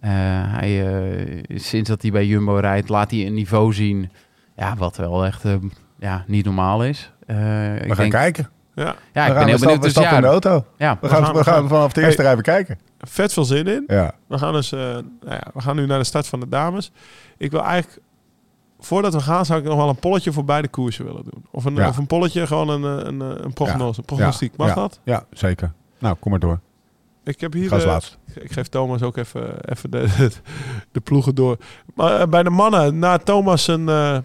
[0.00, 4.10] Eh, hij, eh, sinds dat hij bij Jumbo rijdt, laat hij een niveau zien...
[4.56, 5.54] Ja, wat wel echt eh,
[5.98, 7.12] ja, niet normaal is.
[7.26, 8.50] Eh, we ik gaan denk, kijken.
[8.74, 9.76] ja, Ja, we ik gaan, ben heel benieuwd.
[9.78, 10.64] we Dus stappen in de ja, auto.
[10.76, 12.78] ja, We gaan, gaan- we gaan vanaf de eerste rij bekijken.
[13.00, 13.84] vet veel zin in.
[13.86, 14.12] Ja.
[14.26, 16.92] We gaan dus, eh, nou ja, we gaan nu naar de start van de dames.
[17.36, 18.02] Ik wil eigenlijk,
[18.80, 21.44] voordat we gaan, zou ik nog wel een polletje voor beide koersen willen doen.
[21.50, 21.88] Of een, Ja.
[21.88, 24.56] of een polletje, gewoon een, eh, een, eh, een prognose, een prognostiek.
[24.56, 25.00] Mag ja, dat?
[25.04, 25.72] Ja, zeker.
[25.98, 26.60] Nou, kom maar door.
[27.24, 28.18] Ik heb hier, eh, laatst.
[28.34, 30.06] ik geef Thomas ook even, even de,
[30.92, 31.56] de, ploegen door.
[31.94, 34.18] Maar bij de mannen, na Thomas een, eh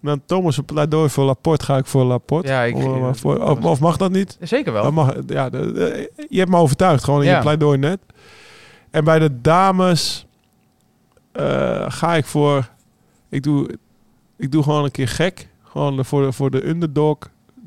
[0.00, 2.48] na Thomas een pleidooi voor Laporte, ga ik voor Laporte.
[2.48, 4.36] Ja, ik- of, voor, of, of mag dat niet?
[4.40, 4.82] Zeker wel.
[4.82, 7.36] Dat mag, ja, de- de- je hebt me overtuigd, gewoon in Ja.
[7.36, 8.00] je pleidooi net.
[8.90, 10.26] En bij de dames
[11.32, 12.68] eh, ga ik voor...
[13.28, 13.78] Ik doe,
[14.36, 15.48] ik doe gewoon een keer gek.
[15.62, 17.16] Gewoon voor de, voor de underdog.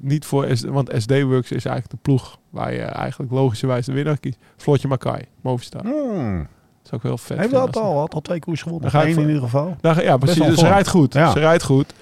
[0.02, 0.48] Niet voor...
[0.58, 4.38] S, want SD Works is eigenlijk de ploeg waar je eigenlijk logischerwijs de winnaar kiest.
[4.58, 5.84] Floortje Makai, Movistar.
[5.84, 6.48] Dat Hmm.
[6.86, 7.38] is ook wel vet.
[7.38, 8.90] Heeft dat al, had al twee koers gewonnen.
[8.92, 9.76] Ga ik voor- in ieder geval.
[9.82, 10.56] Daar ja, Best precies.
[10.56, 11.14] wel Ze rijdt goed.
[11.14, 11.32] Ja.
[11.32, 11.94] Ze rijdt goed.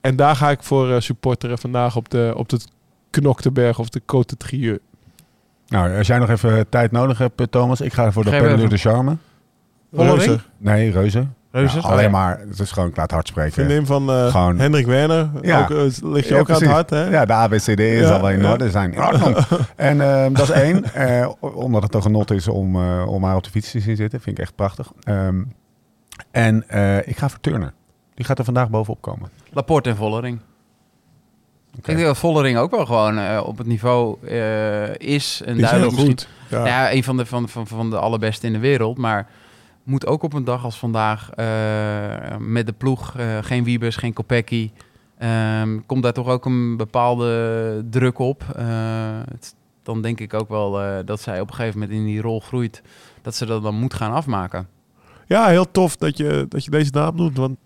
[0.00, 2.58] En daar ga ik voor eh, supporteren vandaag op de, op de
[3.10, 4.78] Knokteberg of de Côte de Trieux.
[5.66, 7.80] Nou, als jij nog even tijd nodig hebt, eh, Thomas.
[7.80, 8.68] Ik ga voor de even.
[8.68, 9.16] de Charme.
[9.90, 10.40] Reuze.
[10.58, 11.26] Nee, Reuze.
[11.52, 11.76] Reuze?
[11.76, 12.10] Ja, Oh, alleen ja.
[12.10, 13.52] maar, het is gewoon, ik laat hard spreken.
[13.52, 15.30] Vriendin van eh, Gewoon- Hendrik Werner.
[15.40, 15.60] Ja.
[15.62, 17.08] Ook, eh, ligt je Ja, ook aan het hart, hè?
[17.10, 18.94] Ja, de ABCD is Ja, al in orde zijn.
[19.76, 20.84] En ehm, dat is één.
[20.94, 23.96] Eh, omdat het een genot is om, eh, om haar op de fiets te zien
[23.96, 24.20] zitten.
[24.20, 24.92] Vind ik echt prachtig.
[25.02, 25.42] Ehm,
[26.30, 27.72] en eh, ik ga voor Turner.
[28.14, 29.30] Die gaat er vandaag bovenop komen.
[29.50, 30.40] Laporte en Vollering.
[31.76, 35.42] Ik denk dat Vollering ook wel gewoon eh, op het niveau eh, is.
[35.44, 36.28] En Die is heel duidelijk goed.
[36.48, 36.66] Ja.
[36.66, 38.98] Ja, een van de, van, van, van de allerbeste in de wereld.
[38.98, 39.26] Maar
[39.82, 44.12] moet ook op een dag als vandaag eh, met de ploeg, eh, geen Wiebes, geen
[44.12, 44.70] Kopecky.
[45.18, 48.44] ehm, komt daar toch ook een bepaalde druk op.
[48.56, 49.20] Eh,
[49.82, 52.82] dan denk ik ook wel dat zij op een gegeven moment in die rol groeit.
[53.22, 54.68] Dat ze dat dan moet gaan afmaken.
[55.26, 57.36] Ja, heel tof dat je, dat je deze naam doet.
[57.36, 57.56] Want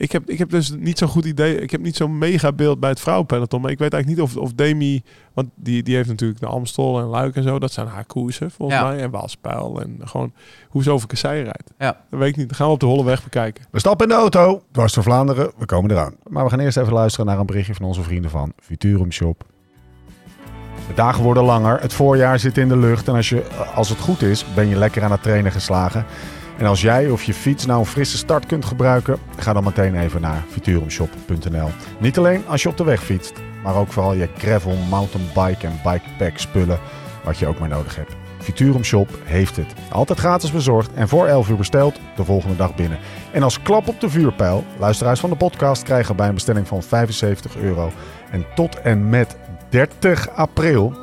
[0.00, 1.60] ik heb, ik heb dus niet zo'n goed idee.
[1.60, 3.60] Ik heb niet zo'n mega beeld bij het vrouwenpeloton.
[3.60, 5.02] Maar ik weet eigenlijk niet of, of Demi...
[5.32, 7.58] Want die, die heeft natuurlijk de Amstel en Luik en zo.
[7.58, 8.86] Dat zijn haar koersen volgens Ja.
[8.88, 8.98] mij.
[8.98, 9.80] En Waalspijl.
[9.80, 10.32] En gewoon
[10.68, 11.72] hoe ze over Kassei rijdt.
[11.78, 11.96] Ja.
[12.10, 12.48] Dat weet ik niet.
[12.48, 13.64] Dat gaan we op de holle weg bekijken.
[13.70, 14.62] We stappen in de auto.
[14.72, 15.50] Dwars door Vlaanderen.
[15.58, 16.14] We komen eraan.
[16.28, 19.44] Maar we gaan eerst even luisteren naar een berichtje van onze vrienden van Futurum Shop.
[20.88, 21.80] De dagen worden langer.
[21.80, 23.08] Het voorjaar zit in de lucht.
[23.08, 26.04] En als, je, als het goed is, ben je lekker aan het trainen geslagen.
[26.60, 29.94] En als jij of je fiets nou een frisse start kunt gebruiken, ga dan meteen
[29.94, 31.68] even naar futurumshop.nl.
[31.98, 35.80] Niet alleen als je op de weg fietst, maar ook vooral je gravel, mountainbike en
[35.84, 36.78] bikepack spullen,
[37.24, 38.14] wat je ook maar nodig hebt.
[38.38, 39.74] Futurum Shop heeft het.
[39.90, 42.98] Altijd gratis bezorgd en voor 11 uur besteld, de volgende dag binnen.
[43.32, 46.82] En als klap op de vuurpijl, luisteraars van de podcast krijgen bij een bestelling van
[46.82, 47.92] 75 euro
[48.30, 49.36] en tot en met
[49.68, 50.98] 30 april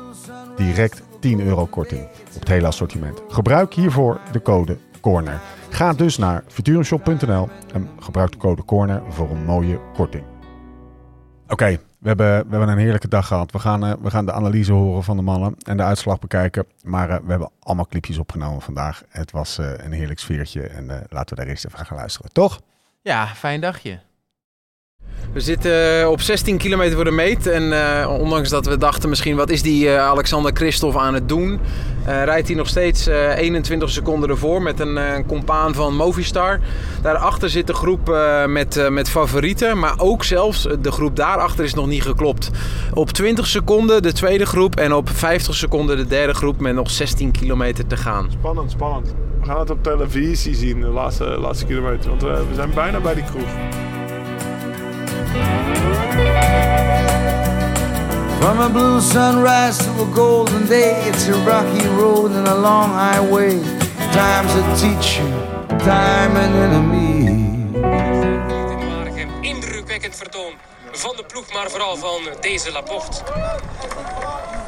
[0.56, 2.02] direct 10 euro korting
[2.34, 3.22] op het hele assortiment.
[3.28, 5.40] Gebruik hiervoor de code CORNER.
[5.70, 10.24] Ga dus naar futurumshop.nl en gebruik de code CORNER voor een mooie korting.
[11.48, 13.52] Oké, we, hebben, we hebben een heerlijke dag gehad.
[13.52, 16.66] We gaan, eh, we gaan de analyse horen van de mannen en de uitslag bekijken.
[16.82, 19.02] Maar eh, we hebben allemaal clipjes opgenomen vandaag.
[19.08, 22.32] Het was eh, een heerlijk sfeertje en laten we daar eerst even gaan luisteren.
[22.32, 22.60] Toch?
[23.02, 24.00] Ja, fijn dagje.
[25.32, 27.46] We zitten eh, op 16 kilometer voor de meet.
[27.46, 31.28] En eh, ondanks dat we dachten misschien wat is die eh, Alexander Christophe aan het
[31.28, 31.60] doen...
[32.04, 36.60] rijdt hij nog steeds eh, 21 seconden ervoor met een compaan van Movistar.
[37.02, 38.16] Daarachter zit de groep
[38.46, 39.78] met, met favorieten.
[39.78, 42.50] Maar ook zelfs de groep daarachter is nog niet geklopt.
[42.94, 46.90] Op 20 seconden de tweede groep en op 50 seconden de derde groep met nog
[46.90, 48.28] 16 kilometer te gaan.
[48.30, 49.14] Spannend, spannend.
[49.40, 52.10] we gaan het op televisie zien, de laatste, laatste kilometer.
[52.10, 53.48] Want we zijn bijna bij die kroeg.
[58.40, 62.90] From a blue sunrise to a golden day, it's a rocky road and a long
[62.90, 63.60] highway.
[64.12, 65.26] Time's a teacher,
[65.78, 67.38] time an enemy.
[69.40, 70.52] Indrukwekkend vertoon
[70.92, 73.22] van de ploeg, maar vooral van deze Laporte.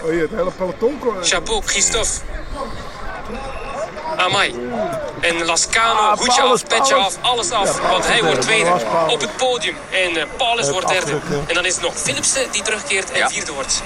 [0.04, 2.20] Oh je het hele peloton Chapeau, Christophe.
[4.16, 4.55] Amai.
[5.20, 7.90] En Lascano, hoedje af, petje af, alles af.
[7.90, 8.70] want hij wordt tweede
[9.09, 9.77] op het podium.
[9.92, 11.18] En uh, Paulus wordt derde.
[11.46, 13.83] En dan is het nog Philipsen die terugkeert en vierde wordt.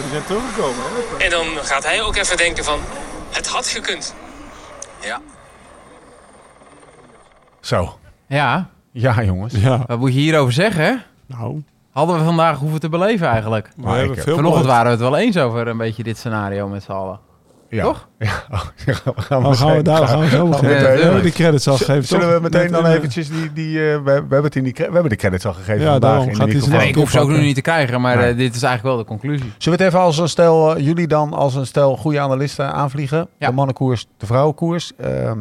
[0.00, 0.84] Die zijn teruggekomen,
[1.18, 1.24] hè?
[1.24, 2.78] En dan gaat hij ook even denken van,
[3.30, 4.14] het had gekund.
[5.00, 5.20] Ja.
[7.60, 7.98] Zo.
[8.26, 9.54] Ja, Ja, jongens.
[9.56, 9.84] Ja.
[9.86, 10.84] wat moet je hierover zeggen?
[10.84, 10.94] hè?
[11.26, 13.70] Nou, Hadden we vandaag hoeven te beleven eigenlijk.
[13.76, 17.20] we Vanochtend waren we het wel eens over een beetje dit scenario met z'n allen.
[17.74, 17.82] Ja.
[17.84, 18.08] Toch?
[18.18, 18.42] Ja.
[18.50, 20.76] Oh, gaan we, gaan we, Oh, gaan we daar gaan we zo beginnen.
[20.76, 21.22] Ja, We hebben tuurlijk.
[21.22, 22.04] die credits al gegeven.
[22.04, 22.34] Zullen toch?
[22.34, 23.52] we meteen dan eventjes die...
[23.52, 25.90] die eh, we, we, hebben het in die, we hebben de credits al gegeven Ja,
[25.90, 26.68] vandaag daarom in de gaat.
[26.70, 27.44] Nee, ik hoef ze ook nog oppakken.
[27.46, 28.30] niet te krijgen, maar Nee.
[28.30, 29.52] eh, dit is eigenlijk wel de conclusie.
[29.58, 32.72] Zullen we het even als een stel, eh, jullie dan als een stel goede analisten
[32.72, 33.28] aanvliegen?
[33.38, 33.46] Ja.
[33.48, 34.92] De mannenkoers, de vrouwenkoers.
[34.96, 35.38] Ehm,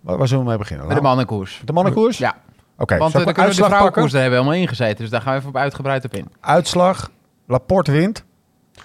[0.00, 0.86] waar, waar zullen we mee beginnen?
[0.86, 1.62] Bij de mannenkoers.
[1.64, 2.18] de mannenkoers?
[2.18, 2.34] Ja,
[2.78, 4.96] Oké, want dan kunnen we de vrouwenkoers, daar hebben we helemaal ingezeten.
[4.96, 6.28] Dus daar gaan we even op uitgebreid op in.
[6.40, 7.10] Uitslag,
[7.46, 8.24] Laporte wint.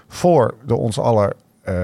[0.08, 1.76] Voor de ons aller eh,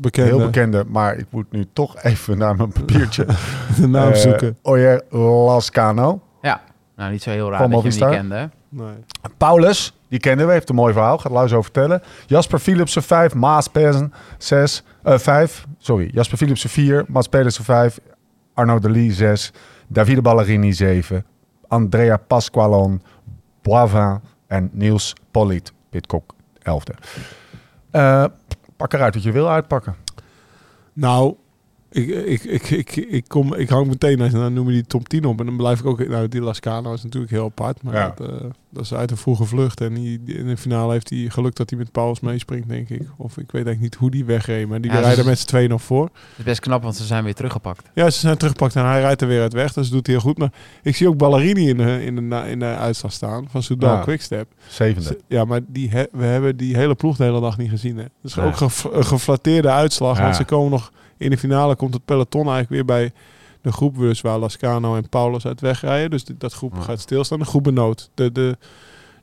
[0.00, 3.26] bekende, heel bekende, maar ik moet nu toch even naar mijn papiertje.
[3.80, 4.58] de naam eh, zoeken.
[4.62, 6.22] Oyer Lascano.
[6.42, 6.60] Ja,
[6.96, 8.50] nou niet zo heel raar Van dat je hem niet kende.
[8.68, 8.94] Nee.
[9.36, 11.18] Paulus, die kennen we, heeft een mooi verhaal.
[11.18, 12.02] Gaat Luis over vertellen.
[12.26, 15.66] Jasper Philipsen 5, Maas Pedersen 6, eh 5.
[15.78, 17.98] Sorry, Jasper Philipsen 4, Maas Pedersen 5,
[18.54, 19.52] Arno de Lee 6,
[19.88, 21.24] Davide Ballerini 7,
[21.68, 23.02] Andrea Pasqualon,
[23.62, 26.94] Boivin en Niels Polliet, Pitcock 11e.
[27.90, 28.24] Eh,
[28.80, 29.96] pak eruit wat je wil uitpakken.
[30.92, 31.34] Nou,
[31.90, 35.08] ik, ik, ik, ik, ik, kom, ik hang meteen, als dan noem je die top
[35.08, 35.40] 10 op.
[35.40, 36.08] En dan blijf ik ook...
[36.08, 37.82] Nou, die Lascano is natuurlijk heel apart.
[37.82, 38.12] Maar Ja.
[38.16, 38.34] dat, eh,
[38.70, 39.80] dat is uit een vroege vlucht.
[39.80, 43.02] En die, in de finale heeft hij geluk dat hij met Pauls meespringt, denk ik.
[43.16, 44.68] Of ik weet eigenlijk niet hoe die wegreed.
[44.68, 46.04] Maar die Ja, rijden met z'n tweeën nog voor.
[46.04, 47.90] Het is best knap, want ze zijn weer teruggepakt.
[47.94, 49.72] Ja, ze zijn teruggepakt en hij rijdt er weer uit weg.
[49.72, 50.38] Dus dat doet hij heel goed.
[50.38, 53.46] Maar ik zie ook Ballerini in de, in de, in de uitslag staan.
[53.50, 54.00] Van Soudal Ja.
[54.02, 54.48] Quickstep.
[54.68, 55.18] Zevende.
[55.26, 57.96] Ja, maar die he- we hebben die hele ploeg de hele dag niet gezien.
[57.96, 58.04] Hè.
[58.22, 58.46] Dus Nee.
[58.46, 60.16] ook gef- een geflatteerde uitslag.
[60.16, 60.22] Ja.
[60.22, 63.12] Want ze komen nog in de finale komt het peloton eigenlijk weer bij
[63.62, 66.10] de groep dus waar Lascano en Paulus uit wegrijden.
[66.10, 66.80] Dus dat groep Ja.
[66.80, 67.38] gaat stilstaan.
[67.38, 68.10] De groep benoot.
[68.14, 68.58] De, de,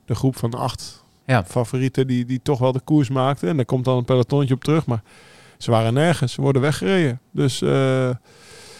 [0.04, 1.44] de groep van acht Ja.
[1.44, 3.48] favorieten die, die toch wel de koers maakten.
[3.48, 4.86] En daar komt dan een pelotonnetje op terug.
[4.86, 5.02] Maar
[5.58, 6.32] ze waren nergens.
[6.32, 7.20] Ze worden weggereden.
[7.30, 8.10] Dus eh,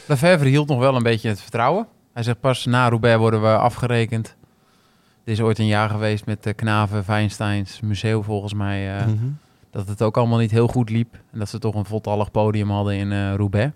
[0.07, 1.87] Lefebvre hield nog wel een beetje het vertrouwen.
[2.13, 4.37] Hij zegt pas na Roubaix worden we afgerekend.
[5.25, 9.05] Er is ooit een jaar geweest met de Knaven, Feinsteins, Museum volgens mij.
[9.07, 9.27] mhm.
[9.71, 11.15] Dat het ook allemaal niet heel goed liep.
[11.33, 13.73] En dat ze toch een voltallig podium hadden in eh, Roubaix.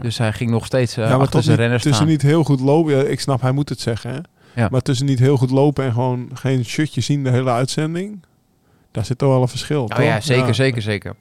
[0.00, 2.60] Dus hij ging nog steeds eh ja, maar achter zijn renners tussen niet heel goed
[2.60, 2.96] lopen.
[2.96, 4.10] Ja, ik snap, hij moet het zeggen.
[4.10, 4.18] Hè?
[4.62, 4.68] Ja.
[4.70, 8.22] Maar tussen niet heel goed lopen en gewoon geen shirtje zien de hele uitzending.
[8.90, 9.82] Daar zit toch wel een verschil.
[9.82, 10.02] Oh toch?
[10.02, 11.14] ja, zeker, zeker, zeker.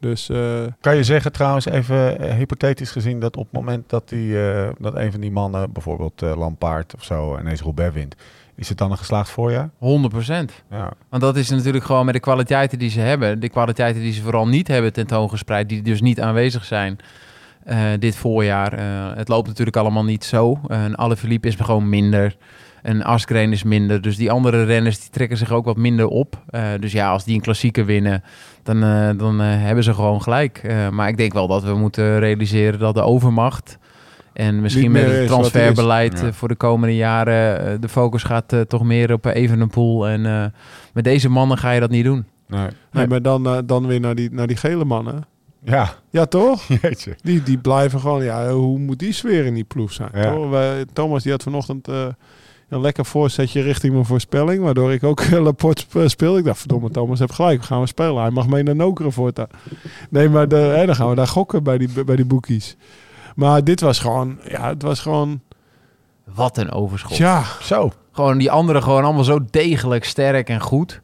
[0.00, 4.50] Dus eh, Kan je zeggen trouwens even hypothetisch gezien dat op het moment dat, die,
[4.50, 8.14] eh, dat een van die mannen, bijvoorbeeld eh Lampaard of zo, ineens Roubaix wint,
[8.54, 9.70] is het dan een geslaagd voorjaar?
[9.78, 10.52] 100 procent.
[10.70, 10.92] Ja.
[11.08, 13.40] Want dat is natuurlijk gewoon met de kwaliteiten die ze hebben.
[13.40, 15.68] De kwaliteiten die ze vooral niet hebben tentoongespreid.
[15.68, 17.00] Die dus niet aanwezig zijn
[17.64, 18.72] eh, dit voorjaar.
[18.72, 20.60] Eh, het loopt natuurlijk allemaal niet zo.
[20.68, 22.36] Eh, Een Alaphilippe is gewoon minder.
[22.82, 24.00] Een Asgreen is minder.
[24.02, 26.42] Dus die andere renners die trekken zich ook wat minder op.
[26.80, 28.22] Dus ja, als die een klassieker winnen,
[28.62, 28.80] dan,
[29.16, 30.74] dan hebben ze gewoon gelijk.
[30.90, 33.78] Maar ik denk wel dat we moeten realiseren dat de overmacht...
[34.32, 37.66] En misschien met het transferbeleid eh, voor de komende jaren...
[37.66, 40.08] eh, de focus gaat eh, toch meer op Evenepoel.
[40.08, 40.44] En eh,
[40.92, 42.24] met deze mannen ga je dat niet doen.
[42.46, 42.60] Nee.
[42.60, 43.06] nee, Nee.
[43.06, 45.24] maar dan, dan weer naar die, naar die gele mannen.
[45.64, 46.62] Ja, Ja, toch?
[46.82, 47.16] jeetje.
[47.22, 50.10] Die, die blijven gewoon, ja, hoe moet die sfeer in die ploeg zijn?
[50.14, 50.32] Ja.
[50.34, 50.48] toch?
[50.50, 52.06] Wij- Thomas die had vanochtend eh,
[52.68, 56.38] een lekker voorzetje richting mijn voorspelling, waardoor ik ook Laporte sp- speelde.
[56.38, 58.20] Ik dacht, verdomme, Thomas heb gelijk, we gaan we spelen.
[58.22, 59.46] Hij mag mee naar Nokeren voortaan.
[60.10, 62.76] Nee, maar de, hè, dan gaan we daar gokken bij die, bij die boekies.
[63.34, 65.40] Maar dit was gewoon, ja, het was gewoon,
[66.24, 67.16] Wat een overschot.
[67.16, 67.90] ja, Zo.
[68.12, 71.00] Gewoon die anderen gewoon allemaal zo degelijk, sterk en goed.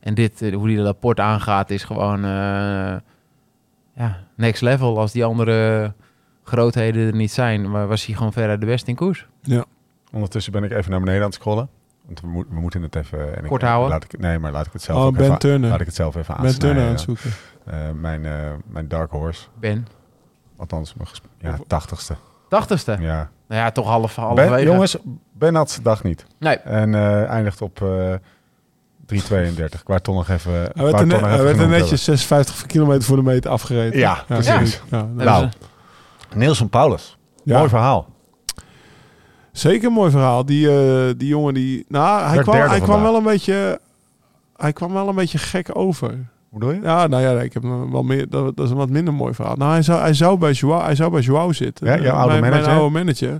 [0.00, 2.96] En dit, eh, hoe die de rapport aangaat, is gewoon eh,
[3.94, 4.98] ja, next level.
[4.98, 5.92] Als die andere
[6.44, 9.26] grootheden er niet zijn, maar was hij gewoon veruit de best in koers.
[10.12, 11.68] Ondertussen ben ik even naar beneden aan het scrollen.
[12.06, 13.36] Want we, moet- we moeten het even...
[13.36, 13.90] En ik- Kort houden?
[13.90, 15.70] Laat ik, nee, maar laat ik het zelf Oh, ook Ben even, Turner.
[15.70, 17.16] Laat ik het zelf even Ben Turner aan aansnijden.
[17.16, 17.90] het zoeken.
[17.94, 19.46] Eh, mijn, eh, mijn dark horse.
[19.60, 19.86] Ben.
[20.56, 21.08] Althans, mijn
[21.40, 22.14] ja, tachtigste.
[22.48, 22.96] Tachtigste.
[23.00, 23.30] Ja.
[23.48, 24.64] Nou ja, toch half, Ben, halverwege.
[24.64, 24.96] jongens,
[25.32, 26.26] Ben had zijn dag niet.
[26.38, 26.56] Nee.
[26.56, 28.14] En eh, eindigt op eh
[29.14, 29.64] 3,32.
[29.64, 30.52] Ik wou toch nog even...
[30.52, 33.98] Hij werd, er, net, hij even werd er netjes 56 kilometer voor de meter afgereden.
[33.98, 34.80] Ja, precies.
[34.90, 35.04] Ja, Ja.
[35.14, 35.24] Nou.
[35.24, 35.50] ze- hebben.
[36.34, 37.18] Niels van Paulus.
[37.44, 37.56] Ja.
[37.56, 38.06] Mooi verhaal.
[39.52, 40.44] Zeker een mooi verhaal.
[40.46, 41.84] Die, eh, die jongen die...
[41.88, 43.80] Nou, hij Werd kwam, hij kwam wel een beetje...
[44.56, 46.18] Hij kwam wel een beetje gek over.
[46.50, 46.80] Hoe bedoel je?
[46.82, 48.28] Ja, nou ja, ik heb wel meer.
[48.28, 49.56] Dat, dat is een wat minder mooi verhaal.
[49.56, 51.86] Nou, hij zou, hij zou bij Joao, hij zou bij Joao zitten.
[51.86, 52.66] Ja, jouw oude mijn, manager?
[52.66, 53.38] Mijn oude manager.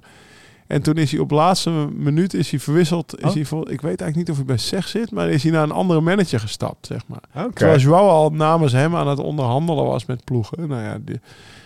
[0.67, 3.19] En toen is hij op laatste minuut is hij verwisseld.
[3.19, 3.35] Is Oh.
[3.35, 5.63] hij vol, ik weet eigenlijk niet of hij bij SEG zit, maar is hij naar
[5.63, 7.45] een andere manager gestapt, zeg maar.
[7.45, 7.53] Oké.
[7.55, 10.69] Terwijl Joao al namens hem aan het onderhandelen was met ploegen.
[10.69, 11.21] Nou ja, die-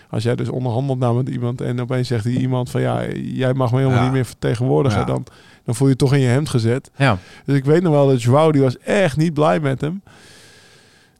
[0.09, 3.71] als jij dus onderhandelt namens iemand en opeens zegt die iemand van ja, jij mag
[3.71, 4.03] me helemaal Ja.
[4.03, 5.05] niet meer vertegenwoordigen, Ja.
[5.05, 5.25] dan,
[5.65, 6.91] dan voel je je toch in je hemd gezet.
[6.95, 7.17] Ja.
[7.45, 10.01] Dus ik weet nog wel dat Joao, die was echt niet blij met hem.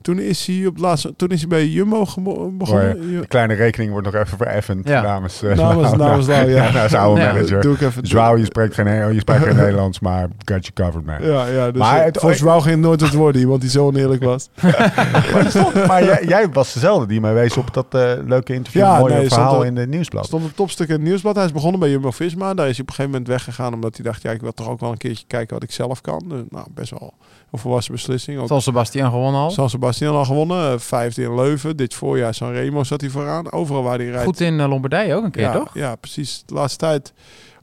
[0.05, 2.05] Toen is hij op het laatste, toen is hij bij Jumbo
[2.51, 3.19] begonnen.
[3.19, 5.01] De kleine rekening wordt nog even vereffend Ja.
[5.01, 5.43] namens...
[5.43, 6.41] eh, Namens, ja.
[6.41, 7.61] Ja, nou, zijn oude Ja, manager.
[7.61, 8.03] Doe ik even.
[8.03, 11.31] Joao, je spreekt geen, je spreekt geen Nederlands, maar got you covered, man.
[11.31, 13.85] Ja, ja, dus Maar het- volgens Joao ging het nooit het worden, iemand die zo
[13.85, 14.49] oneerlijk was.
[15.33, 18.81] Maar, stond- maar jij, jij was dezelfde die mij wees op dat eh, leuke interview,
[18.81, 20.25] Ja, mooie nee, er verhaal stond er- in de nieuwsblad.
[20.25, 21.35] stond een topstuk in het nieuwsblad.
[21.35, 22.53] Hij is begonnen bij Jumbo-Visma.
[22.53, 24.69] Daar is hij op een gegeven moment weggegaan omdat hij dacht, ja, ik wil toch
[24.69, 26.23] ook wel een keertje kijken wat ik zelf kan.
[26.27, 27.13] Dus, nou, best wel
[27.55, 28.39] een volwassen beslissing.
[28.39, 29.49] Ook Zal Sebastian gewonnen al?
[29.51, 31.77] San Sebastian al gewonnen, eh, vijfde in Leuven.
[31.77, 33.51] Dit voorjaar San Remo zat hij vooraan.
[33.51, 34.23] Overal waar hij rijdt.
[34.25, 35.73] Goed in eh, Lombardije ook een keer, ja, toch?
[35.73, 36.43] Ja, precies.
[36.45, 37.13] De laatste tijd.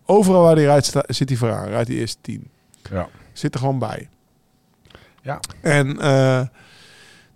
[0.06, 1.66] Overal waar hij rijdt, sta- zit hij vooraan.
[1.68, 2.48] Rijdt hij eerst tien.
[2.90, 3.08] Ja.
[3.32, 4.08] Zit er gewoon bij.
[5.22, 5.40] Ja.
[5.60, 6.40] En eh,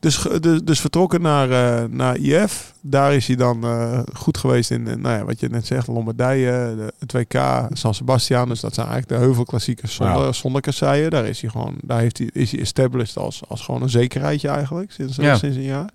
[0.07, 2.75] dus, dus, dus vertrokken naar, eh, naar IF.
[2.81, 5.87] Daar is hij dan eh, goed geweest in, eh, nou ja, wat je net zegt,
[5.87, 8.49] Lombardije, de, het WK, San Sebastian.
[8.49, 10.33] Dus dat zijn eigenlijk de heuvelklassiekers zonder, Ja.
[10.33, 11.11] zonder kasseien.
[11.11, 14.49] Daar is hij gewoon, daar heeft hij, is hij established als, als gewoon een zekerheidje
[14.49, 15.37] eigenlijk, sinds, Ja.
[15.37, 15.89] sinds een jaar.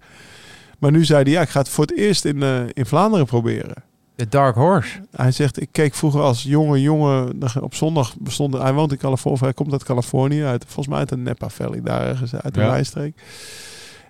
[0.80, 3.26] Maar nu zei hij, ja, ik ga het voor het eerst in, eh, in Vlaanderen
[3.26, 3.84] proberen.
[4.16, 5.00] De Dark Horse.
[5.16, 9.40] Hij zegt, ik keek vroeger als jonge jongen, op zondag bestond, hij woont in Californië,
[9.44, 12.60] hij komt uit Californië, uit, volgens mij uit de Napa Valley, daar ergens uit de
[12.62, 12.70] Ja.
[12.70, 13.22] wijstreek.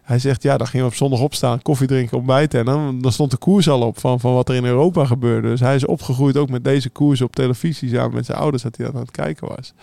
[0.02, 2.60] Hij zegt, ja, dan gingen we op zondag opstaan, koffie drinken, ontbijten.
[2.60, 5.48] En dan, dan stond de koers al op van, van wat er in Europa gebeurde.
[5.48, 8.78] Dus hij is opgegroeid ook met deze koers op televisie, samen met zijn ouders, dat
[8.78, 9.74] hij aan het kijken was.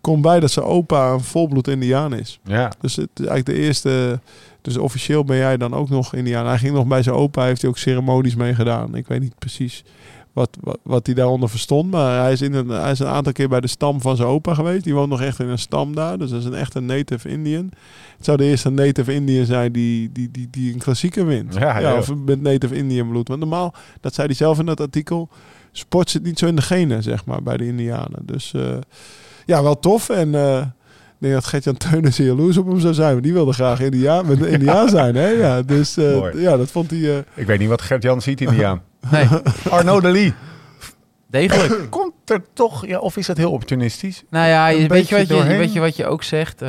[0.00, 2.40] Komt bij dat zijn opa een volbloed Indiaan is.
[2.44, 2.72] Ja.
[2.80, 4.20] Dus het is eigenlijk de eerste.
[4.62, 6.46] Dus officieel ben jij dan ook nog Indiaan.
[6.46, 8.94] Hij ging nog bij zijn opa, heeft hij ook ceremonies mee gedaan.
[8.94, 9.84] Ik weet niet precies
[10.32, 11.90] wat, wat, wat hij daaronder verstond.
[11.90, 14.28] Maar hij is, in een, hij is een aantal keer bij de stam van zijn
[14.28, 14.84] opa geweest.
[14.84, 16.18] Die woont nog echt in een stam daar.
[16.18, 17.70] Dus dat is een echte native Indian.
[18.16, 21.54] Het zou de eerste native Indian zijn die, die, die, die een klassieker wint.
[21.54, 21.96] Ja, ja.
[21.96, 23.28] of met native Indian bloed.
[23.28, 25.28] Want normaal, dat zei hij zelf in dat artikel.
[25.72, 28.22] Sport zit niet zo in de genen, zeg maar, bij de Indianen.
[28.22, 28.76] Dus eh,
[29.46, 30.08] ja, wel tof.
[30.08, 30.66] En eh,
[31.20, 33.10] denk dat Gert-Jan Teunissen jaloers op hem zou zijn.
[33.12, 35.14] Want die wilde graag Indiaan, met een Indiaan zijn.
[35.14, 35.28] Hè?
[35.28, 37.00] Ja, dus eh, ja, dat vond hij...
[37.00, 38.82] eh, Ik weet niet wat Gert-Jan ziet in die aan.
[39.10, 39.26] Nee,
[39.70, 40.34] Arnaud de Lee.
[41.26, 41.86] degelijk.
[41.90, 44.22] Komt er toch, ja, of is dat heel opportunistisch?
[44.30, 46.62] Nou ja, Een weet, je wat je, weet je wat je ook zegt?
[46.62, 46.68] Eh,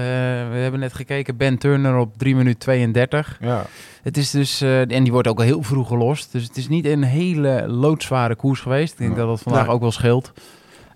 [0.52, 3.38] we hebben net gekeken, Ben Turner op 3 minuten 32.
[3.42, 3.66] Ja.
[4.04, 6.32] Het is dus, eh, en die wordt ook al heel vroeg gelost.
[6.32, 8.92] Dus het is niet een hele loodzware koers geweest.
[8.92, 9.18] Ik denk Ja.
[9.18, 9.74] dat dat vandaag Nee.
[9.74, 10.32] ook wel scheelt.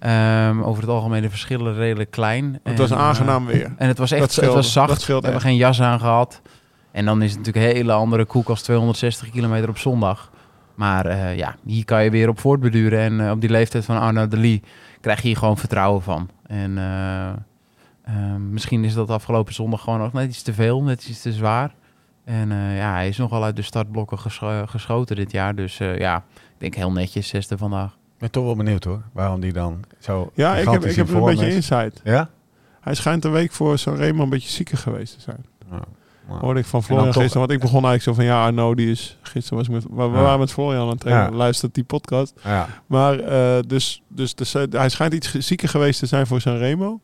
[0.06, 2.60] Ehm, over het algemeen de verschillen redelijk klein.
[2.64, 3.66] het was En, aangenaam weer.
[3.66, 5.06] eh, en het was echt het was zacht.
[5.06, 6.42] We hebben geen jas aan gehad.
[6.92, 10.32] En dan is het natuurlijk een hele andere koek als 260 kilometer op zondag.
[10.76, 13.00] Maar eh, ja, hier kan je weer op voortbeduren.
[13.00, 14.62] En eh, op die leeftijd van Arno de Lee
[15.02, 16.30] krijg je hier gewoon vertrouwen van.
[16.48, 21.08] En eh, eh, misschien is dat afgelopen zondag gewoon nog net iets te veel, net
[21.08, 21.74] iets te zwaar.
[22.26, 25.56] En eh, ja, hij is nogal uit de startblokken gescho- geschoten dit jaar.
[25.56, 27.98] Dus eh, ja, ik denk heel netjes, zesde vandaag.
[28.26, 31.24] Ben toch wel benieuwd hoor, waarom die dan zo Ja, ik heb, ik heb een
[31.26, 31.56] beetje is.
[31.56, 32.02] insight.
[32.04, 32.30] Ja?
[32.82, 35.46] Hij schijnt een week voor Sanremo een beetje zieker geweest te zijn.
[35.72, 35.80] Ja.
[36.40, 37.40] Hoorde ik van Florian toch- gisteren.
[37.48, 39.18] Want ik begon eigenlijk zo van, ja, Arno, die is...
[39.22, 39.84] Gisteren was ik met...
[39.84, 41.32] We, we waren met Florian aan het trainen.
[41.32, 41.38] Ja.
[41.38, 42.34] Luistert die podcast.
[42.44, 42.68] Ja.
[42.86, 47.00] Maar eh, dus, dus, dus eh, hij schijnt iets zieker geweest te zijn voor Sanremo.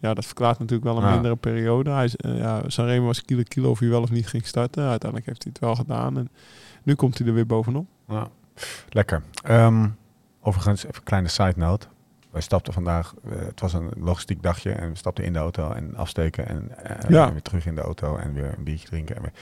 [0.00, 1.10] Ja, dat verklaart natuurlijk wel een Ja.
[1.12, 1.90] mindere periode.
[1.90, 4.82] Hij eh, ja, Sanremo was kilo kilo of hij wel of niet ging starten.
[4.88, 6.16] Uiteindelijk heeft hij het wel gedaan.
[6.18, 6.28] En
[6.82, 7.86] nu komt hij er weer bovenop.
[8.08, 8.28] Ja.
[8.88, 9.22] Lekker.
[9.44, 9.86] Ehm,
[10.46, 11.86] overigens, even een kleine side note.
[12.30, 15.70] Wij stapten vandaag, eh, het was een logistiek dagje en we stapten in de auto
[15.72, 17.26] en afsteken en, eh, Ja.
[17.26, 19.16] en weer terug in de auto en weer een biertje drinken.
[19.16, 19.32] En weer.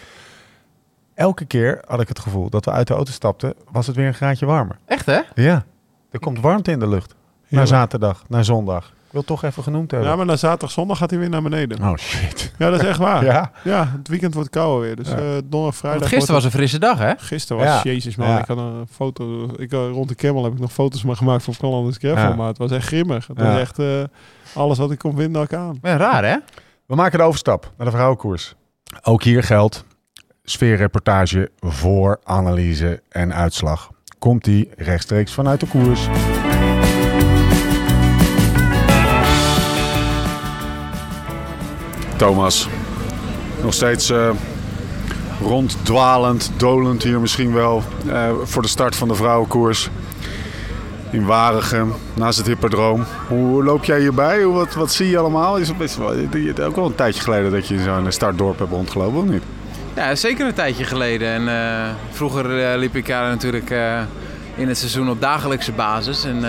[1.14, 4.06] Elke keer had ik het gevoel dat we uit de auto stapten, was het weer
[4.06, 4.78] een graadje warmer.
[4.84, 5.20] Echt hè?
[5.34, 5.64] Ja,
[6.10, 7.10] er komt warmte in de lucht.
[7.10, 7.16] Na
[7.48, 7.68] Heerlijk.
[7.68, 8.92] zaterdag, naar zondag.
[9.14, 10.08] Wil toch even genoemd hebben.
[10.10, 11.82] Ja, maar na zaterdag, zondag gaat hij weer naar beneden.
[11.82, 12.52] Oh shit.
[12.58, 13.24] Ja, dat is echt waar.
[13.34, 13.88] Ja, Ja?
[13.98, 14.96] het weekend wordt kouder weer.
[14.96, 15.16] Dus Ja.
[15.16, 16.00] eh donderdag, vrijdag...
[16.00, 17.12] Want gisteren was een frisse dag hè?
[17.16, 17.80] Gisteren was, Ja.
[17.82, 18.38] jezus man, Ja.
[18.38, 19.48] ik had een foto...
[19.56, 22.28] Ik, eh, rond de Camel heb ik nog foto's maar gemaakt van Collanders Gravel.
[22.28, 22.34] Ja.
[22.34, 23.26] Maar het was echt grimmig.
[23.26, 23.44] Het Ja.
[23.44, 24.02] was echt eh,
[24.54, 25.78] alles wat ik kon vinden ook aan.
[25.82, 26.36] Ja, raar hè?
[26.86, 28.54] We maken de overstap naar de vrouwenkoers.
[29.02, 29.84] Ook hier geldt
[30.44, 33.90] sfeerreportage voor analyse en uitslag.
[34.18, 36.08] Komt die rechtstreeks vanuit de koers.
[42.24, 42.68] Thomas,
[43.62, 44.30] nog steeds eh,
[45.40, 49.90] ronddwalend, dolend hier misschien wel eh, voor de start van de vrouwenkoers.
[51.10, 53.04] in Waregem, naast het hippodroom.
[53.28, 54.42] Hoe loop jij hierbij?
[54.42, 55.56] Hoe, wat, wat zie je allemaal?
[55.56, 56.14] Is het best wel,
[56.66, 59.42] ook wel een tijdje geleden dat je zo'n startdorp hebt rondgelopen, of niet?
[59.94, 61.28] Ja, zeker een tijdje geleden.
[61.28, 63.70] En eh, vroeger liep ik daar natuurlijk
[64.54, 66.24] in het seizoen op dagelijkse basis.
[66.24, 66.44] En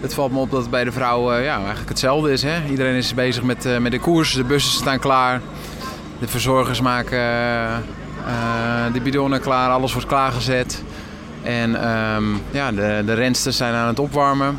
[0.00, 2.42] het valt me op dat het bij de vrouwen ja, eigenlijk hetzelfde is.
[2.42, 2.64] Hè?
[2.70, 5.40] Iedereen is bezig met, eh, met de koers, de bussen staan klaar.
[6.20, 10.82] De verzorgers maken eh, eh, de bidonnen klaar, alles wordt klaargezet.
[11.42, 14.58] En ehm, ja, de, de rensters zijn aan het opwarmen.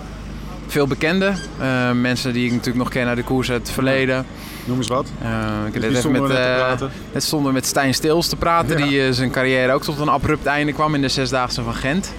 [0.67, 1.35] Veel bekenden.
[1.59, 4.25] Eh, mensen die ik natuurlijk nog ken uit de koers uit het verleden.
[4.65, 5.07] Noem eens wat.
[5.21, 5.29] Eh,
[5.67, 8.35] ik Dus heb wie net stonden met, te eh, net stonden met Stijn Stils te
[8.35, 8.85] praten, Ja.
[8.85, 12.13] die eh, zijn carrière ook tot een abrupt einde kwam in de Zesdaagse van Gent.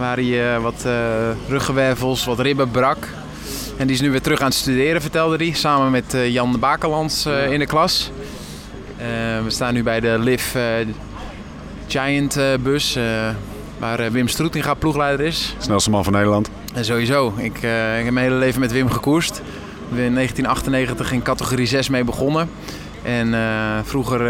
[0.00, 0.92] Waar hij eh, wat eh
[1.48, 3.08] ruggenwervels, wat ribben brak.
[3.76, 6.52] En die is nu weer terug aan het studeren, vertelde hij, samen met eh, Jan
[6.52, 8.10] de Bakelands in de klas.
[9.44, 10.56] We staan nu bij de Liv
[11.86, 12.98] Giant bus,
[13.78, 15.54] waar Wim Stroetinga ploegleider is.
[15.58, 16.50] Snelste man van Nederland.
[16.74, 17.32] En sowieso.
[17.36, 19.38] Ik, ik heb mijn hele leven met Wim gekoerst.
[19.88, 22.50] Ik ben in 1998 in categorie 6 mee begonnen.
[23.02, 23.34] En
[23.84, 24.20] vroeger,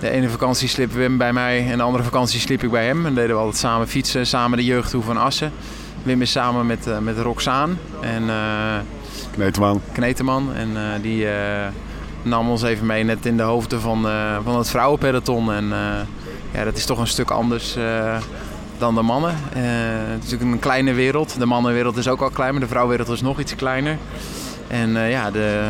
[0.00, 3.06] de ene vakantie sliep Wim bij mij en de andere vakantie sliep ik bij hem.
[3.06, 5.52] En deden we altijd samen fietsen, samen de jeugd toe van Assen.
[6.02, 8.78] Wim is samen met, eh, met Roxaan en eh,
[9.30, 9.80] Kneteman.
[9.92, 10.54] Kneteman.
[10.54, 11.26] En eh, die
[12.22, 14.06] nam ons even mee net in de hoofden van,
[14.44, 15.52] van het vrouwenpeloton.
[15.52, 15.64] En
[16.52, 17.76] ja, dat is toch een stuk anders
[18.78, 19.34] dan de mannen.
[19.52, 21.38] Het is natuurlijk een kleine wereld.
[21.38, 23.98] De mannenwereld is ook al klein, maar de vrouwenwereld is nog iets kleiner.
[24.68, 25.68] En ja, de,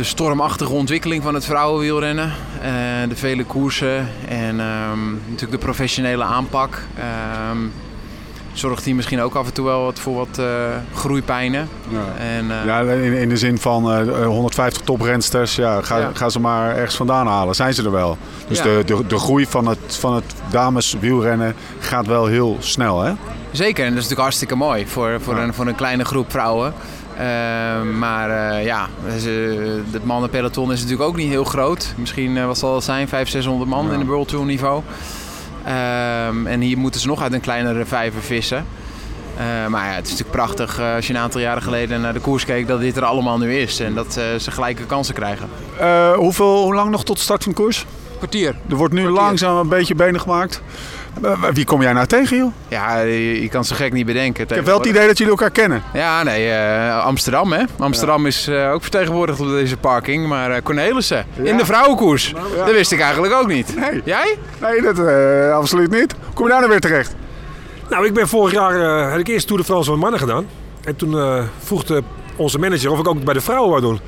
[0.00, 2.32] de stormachtige ontwikkeling van het vrouwenwielrennen.
[2.62, 2.70] eh,
[3.08, 6.82] de vele koersen en ehm, natuurlijk de professionele aanpak.
[6.98, 7.58] ehm,
[8.52, 10.44] zorgt hier misschien ook af en toe wel wat voor wat eh,
[10.94, 11.68] groeipijnen.
[12.18, 16.10] En, eh, Ja, in, in de zin van eh, 150 toprensters, ja, ga, Ja.
[16.14, 17.54] ga ze maar ergens vandaan halen.
[17.54, 18.18] Zijn ze er wel.
[18.48, 18.64] Dus Ja.
[18.64, 23.12] de, de, de groei van het, van het dameswielrennen gaat wel heel snel, hè?
[23.50, 26.72] Zeker, en dat is natuurlijk hartstikke mooi voor, voor, een, voor een kleine groep vrouwen.
[27.20, 31.94] Eh, maar eh, ja, ze- het mannenpeloton is natuurlijk ook niet heel groot.
[31.96, 33.92] Misschien eh, wat zal het zijn, 500, 600 man Ja.
[33.92, 34.82] in de World Tour niveau.
[35.64, 38.66] Ehm, en hier moeten ze nog uit een kleinere vijver vissen.
[39.36, 42.12] Eh, maar ja, het is natuurlijk prachtig eh, als je een aantal jaren geleden naar
[42.12, 43.80] de koers keek dat dit er allemaal nu is.
[43.80, 45.48] En dat eh, ze gelijke kansen krijgen.
[45.78, 47.86] Eh, hoeveel, hoe lang nog tot start van de koers?
[48.16, 48.54] Kwartier.
[48.68, 50.62] Er wordt nu langzaam een beetje benen gemaakt.
[51.22, 52.52] Eh, wie kom jij nou tegen, joh?
[52.68, 54.42] Ja, je, je kan ze gek niet bedenken.
[54.42, 55.82] Ik heb wel het idee dat jullie elkaar kennen.
[55.92, 57.64] Ja, nee, eh, Amsterdam hè.
[57.78, 60.26] Amsterdam is eh, ook vertegenwoordigd op deze parking.
[60.26, 62.34] Maar eh, Cornelissen, in de vrouwenkoers.
[62.56, 63.76] Dat wist ik eigenlijk ook niet.
[63.76, 64.00] Nee.
[64.04, 64.36] Jij?
[64.60, 66.14] Nee, dat eh, absoluut niet.
[66.34, 67.14] Kom je daar nou weer terecht?
[67.90, 70.46] Nou, ik ben vorig jaar eh, had ik eerst Tour de France van mannen gedaan.
[70.84, 72.02] En toen eh, vroeg de,
[72.36, 74.00] onze manager of ik ook bij de vrouwen wou doen.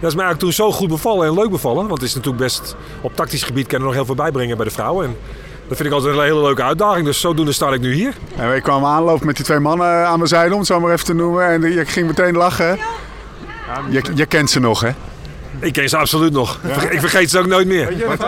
[0.00, 1.88] Dat is mij eigenlijk toen zo goed bevallen en leuk bevallen.
[1.88, 4.66] Want het is natuurlijk best op tactisch gebied kan er nog heel veel bijbrengen bij
[4.66, 5.06] de vrouwen.
[5.06, 5.16] En
[5.70, 7.04] dat vind ik altijd een hele leuke uitdaging.
[7.04, 8.14] Dus zodoende sta ik nu hier.
[8.36, 10.92] En ik kwam aanlopen met die twee mannen aan mijn zijde, om het zo maar
[10.92, 11.46] even te noemen.
[11.46, 12.78] En je ging meteen lachen.
[13.90, 14.90] Je, je kent ze nog, hè?
[15.58, 16.58] Ik ken ze absoluut nog.
[16.90, 17.92] Ik vergeet ze ook nooit meer.
[18.06, 18.18] Wat,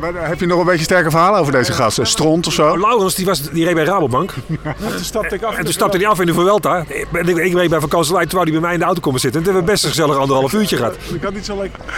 [0.00, 2.06] wat- heb je nog een beetje sterke verhalen over deze gasten?
[2.06, 2.64] Stront of zo?
[2.66, 4.32] Nou, Laurens die, was, die reed bij Rabobank.
[4.62, 5.56] Toen stapte ik af.
[5.56, 6.84] En toen stapte hij af in de Vuelta.
[6.88, 9.40] Ik, ik, ik reed bij vakantielijn terwijl hij bij mij in de auto komen zitten.
[9.40, 10.94] En toen hebben we best een gezellig anderhalf uurtje gehad.
[11.14, 11.80] Ik had niet zo lekker.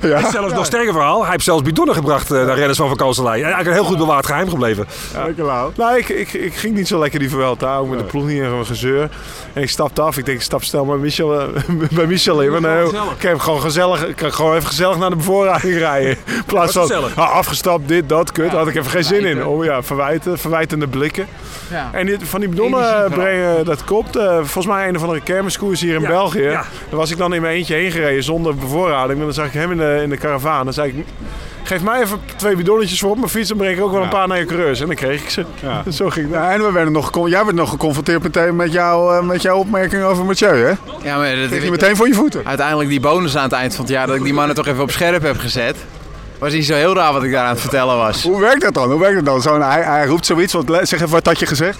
[0.00, 1.22] Ja, heeft zelfs nog sterker verhaal.
[1.22, 3.34] Hij heeft zelfs bidonnen gebracht eh, naar renners van vakantielijn.
[3.42, 4.86] Eigenlijk een heel goed bewaard geheim gebleven.
[5.24, 5.72] lekker lauw.
[5.76, 8.40] Nou, ik, ik, ik ging niet zo lekker die Vuelta, ook met de ploeg niet
[8.40, 9.10] en gewoon gezeur.
[9.52, 10.18] En ik stapte af.
[10.18, 11.46] Ik denk, ik stap snel bij Michel, eh,
[11.96, 12.50] bij Michel in.
[12.50, 16.10] Maar nee, ik heb gewoon gezellig, ik kan gewoon even gezellig naar de bevoorrading rijden.
[16.26, 18.50] In plaats van ah, afgestapt, dit, dat, kut.
[18.50, 19.44] Daar had ik even geen zin in.
[19.46, 21.26] Oh ja, verwijten, verwijtende blikken.
[21.70, 21.88] Ja.
[21.92, 23.08] En dit, van die Energie vooral.
[23.08, 24.16] brengen, dat klopt.
[24.16, 26.42] Eh, volgens mij een of andere kermiskoers hier in Ja, België.
[26.42, 26.64] ja.
[26.88, 29.18] Daar was ik dan in mijn eentje heen gereden zonder bevoorrading.
[29.18, 30.64] En dan zag ik hem in de, in de karavaan.
[30.64, 31.06] Dan zei ik,
[31.64, 33.48] geef mij even twee bidonnetjes voor op mijn fiets.
[33.48, 34.80] Dan breng ik ook wel een paar naar je coureurs.
[34.80, 35.44] En dan kreeg ik ze.
[35.62, 35.82] Ja.
[35.92, 36.30] Zo ging.
[36.30, 39.42] Ja, en we werden nog, gecon- jij werd nog geconfronteerd meteen met, jou, eh, met
[39.42, 40.72] jouw opmerking over Mathieu, hè?
[41.02, 42.40] Ja, maar dat, Kreeg je meteen voor je voeten.
[42.44, 44.82] uiteindelijk die bonus aan het eind van het jaar dat ik die mannen toch even
[44.82, 45.76] op scherp heb gezet.
[46.38, 48.22] Was niet zo heel raar wat ik daar aan het vertellen was.
[48.22, 48.90] Hoe werkt dat dan?
[48.90, 49.42] Hoe werkt dat dan?
[49.42, 51.78] Zo'n, hij, hij roept zoiets, wat, le- zeg even wat had je gezegd?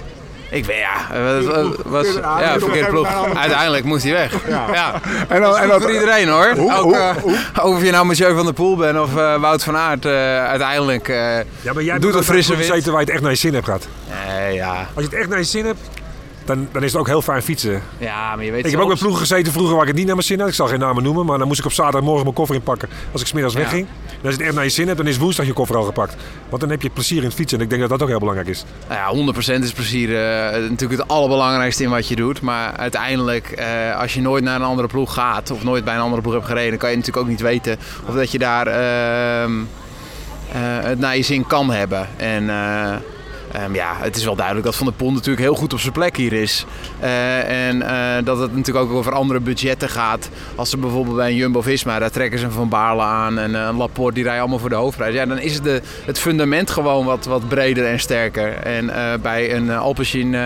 [0.55, 1.07] Ik ben ja,
[1.45, 3.09] was, was, Ja, verkeerde ploeg.
[3.37, 4.35] Uiteindelijk moest hij weg.
[4.49, 5.01] Ja.
[5.29, 6.53] En dan, en dat, voor iedereen hoor.
[6.57, 9.65] Hoe- Ook, hoe- eh, of je nou Mathieu van der Poel bent of eh, Wout
[9.65, 10.05] van Aert.
[10.05, 10.13] eh,
[10.47, 11.17] uiteindelijk eh,
[11.61, 12.65] Ja, maar jij doet een frisse wind.
[12.67, 13.87] gezeten waar je het echt naar je zin hebt gehad.
[14.27, 14.71] Nee, ja.
[14.95, 15.79] Als je het echt naar je zin hebt,
[16.45, 17.83] dan, dan is het ook heel fijn fietsen.
[17.99, 20.07] ja, maar je weet Ik heb ook met ploegen gezeten vroeger waar ik het niet
[20.07, 20.49] naar mijn zin had.
[20.49, 23.21] Ik zal geen namen noemen, maar dan moest ik op zaterdagmorgen mijn koffer inpakken als
[23.21, 23.87] ik smiddags wegging.
[24.07, 25.83] En als je het echt naar je zin hebt, dan is woensdag je koffer al
[25.83, 26.17] gepakt.
[26.49, 27.59] Want dan heb je plezier in het fietsen.
[27.59, 28.65] En ik denk dat dat ook heel belangrijk is.
[28.89, 32.41] Nou ja, 100% is plezier eh, natuurlijk het allerbelangrijkste in wat je doet.
[32.41, 36.01] Maar uiteindelijk, eh, als je nooit naar een andere ploeg gaat of nooit bij een
[36.01, 39.53] andere ploeg hebt gereden, kan je natuurlijk ook niet weten of dat je daar ehm,
[40.53, 42.09] eh, het naar je zin kan hebben.
[42.17, 42.51] En
[43.55, 45.81] eh, Ehm, ja, het is wel duidelijk dat Van der Poel natuurlijk heel goed op
[45.81, 46.65] zijn plek hier is.
[47.01, 50.29] Eh, en eh, dat het natuurlijk ook over andere budgetten gaat.
[50.55, 53.77] Als ze bijvoorbeeld bij een Jumbo-Visma, daar trekken ze een Van Baarle aan en een
[53.77, 55.15] Laporte, die rijden allemaal voor de hoofdprijs.
[55.15, 58.55] Ja, dan is de, het fundament gewoon wat, wat breder en sterker.
[58.55, 60.37] En eh, bij een Alpecin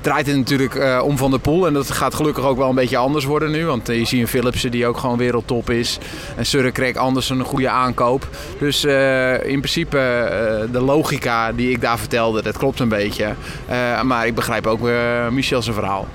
[0.00, 1.66] draait het natuurlijk om Van der Poel.
[1.66, 3.66] En dat gaat gelukkig ook wel een beetje anders worden nu.
[3.66, 5.98] Want je ziet een Philipsen die ook gewoon wereldtop is.
[6.36, 8.28] En Surre anders een goede aankoop.
[8.58, 13.34] Dus in principe de logica die ik daar vertelde, klopt een beetje.
[13.70, 16.06] Uh, maar ik begrijp ook uh, Michel zijn verhaal.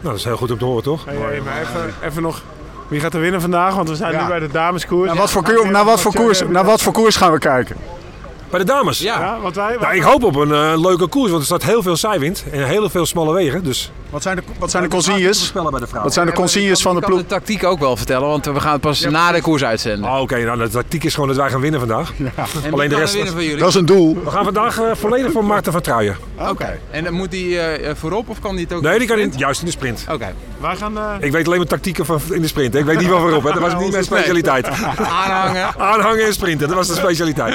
[0.00, 1.04] Nou, dat is heel goed om te horen, toch?
[1.04, 2.42] Hey, hey, maar even, even nog...
[2.88, 3.74] Wie gaat er winnen vandaag?
[3.74, 5.06] Want we zijn nu bij de dameskoers.
[5.06, 7.76] Naar wat, voor, koers, naar, wat voor koers, naar wat voor koers gaan we kijken?
[8.50, 8.98] Bij de dames?
[8.98, 9.20] Ja.
[9.20, 11.82] ja wat wij, Nou, ik hoop op een uh, leuke koers, want er staat heel
[11.82, 13.64] veel zijwind en heel veel smalle wegen.
[13.64, 15.52] Dus wat zijn de, wat zijn de consignes?
[15.92, 17.20] Wat zijn de consignes van de ploeg?
[17.20, 19.64] Ik kan de tactiek ook wel vertellen, want we gaan het pas na de koers
[19.64, 20.10] uitzenden.
[20.10, 22.12] Oh, Oké, nou de tactiek is gewoon dat wij gaan winnen vandaag.
[22.16, 22.44] Ja.
[22.70, 23.16] Alleen de rest.
[23.16, 23.56] Van jullie?
[23.56, 24.18] Dat is een doel.
[24.24, 26.16] We gaan vandaag uh, volledig voor Maarten van Truijen.
[26.48, 26.78] Oké.
[26.90, 28.82] En moet hij uh, voorop of kan hij het ook?
[28.82, 30.04] Nee, die kan in, juist in de sprint.
[30.10, 30.34] Oké.
[30.60, 30.96] Wij gaan.
[30.96, 31.12] Uh...
[31.20, 32.74] Ik weet alleen maar tactieken van in de sprint.
[32.74, 33.42] Ik weet niet wel voorop.
[33.42, 33.52] Hè.
[33.52, 34.66] Dat was niet mijn specialiteit.
[35.26, 35.78] Aanhangen.
[35.78, 36.68] Aanhangen en sprinten.
[36.68, 37.54] Dat was de specialiteit.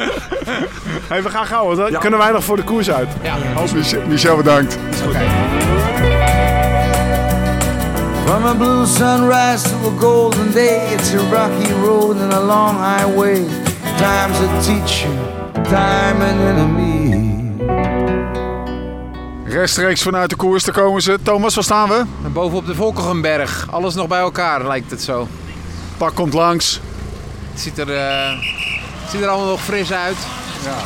[1.08, 1.76] hey, we gaan gauw.
[1.76, 3.10] Dan kunnen wij nog voor de koers uit.
[3.22, 3.36] Ja.
[3.74, 4.78] Michel, Michel bedankt.
[5.08, 5.63] Oké.
[8.26, 12.78] From a blue sunrise to a golden day, it's a rocky road and a long
[12.78, 13.46] highway.
[13.98, 15.10] Time's a teacher,
[15.64, 17.22] time an enemy.
[19.46, 21.20] Rechtstreeks vanuit de koers te komen ze.
[21.24, 22.04] Thomas, waar staan we?
[22.30, 23.68] Bovenop de Volkenberg.
[23.72, 25.28] Alles nog bij elkaar lijkt het zo.
[25.98, 26.80] Pak komt langs.
[27.52, 28.40] Het ziet er, uh,
[29.10, 30.18] ziet er allemaal nog fris uit.
[30.64, 30.78] Ja.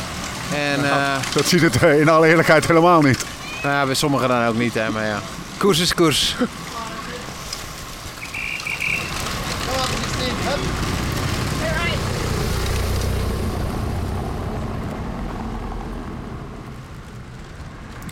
[0.56, 3.24] En, uh, dat ziet het in alle eerlijkheid helemaal niet.
[3.62, 5.20] Nou ja, bij sommigen dan ook niet, hè, maar ja.
[5.56, 6.36] Koers is koers.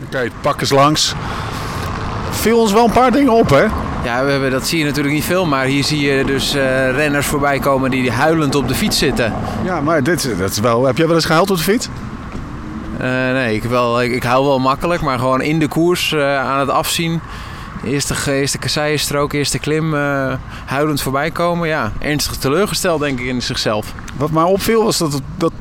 [0.07, 1.13] Oké, pak eens langs.
[2.29, 3.63] Viel ons wel een paar dingen op, hè?
[4.03, 6.91] Ja, we hebben, dat zie je natuurlijk niet veel, maar hier zie je dus uh,
[6.91, 9.33] renners voorbij komen die huilend op de fiets zitten.
[9.63, 10.85] Ja, maar dit, dat is wel...
[10.85, 11.89] Heb jij wel eens gehuild op de fiets?
[12.93, 16.37] Uh, nee, ik, wel, ik, ik huil wel makkelijk, maar gewoon in de koers uh,
[16.39, 17.21] aan het afzien.
[17.83, 19.93] Eerste, eerste kasseienstrook, eerste klim,
[20.65, 21.67] huilend voorbij komen.
[21.67, 23.93] Ja, ernstig teleurgesteld denk ik in zichzelf.
[24.17, 25.51] Wat mij opviel was dat, dat,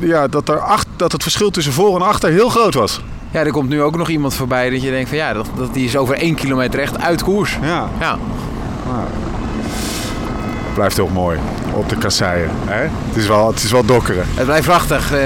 [0.00, 3.00] ja, dat, er acht, dat het verschil tussen voor en achter heel groot was.
[3.30, 5.74] Ja, er komt nu ook nog iemand voorbij dat je denkt van ja, dat, dat
[5.74, 7.58] die is over één kilometer echt uit koers.
[7.62, 7.88] Ja.
[8.00, 8.18] ja.
[10.74, 11.38] Blijft toch mooi
[11.72, 12.50] op de kasseien.
[12.64, 12.80] Hè?
[12.80, 14.24] Het, is wel, het is wel dokkeren.
[14.34, 15.12] Het blijft prachtig.
[15.12, 15.18] Uh,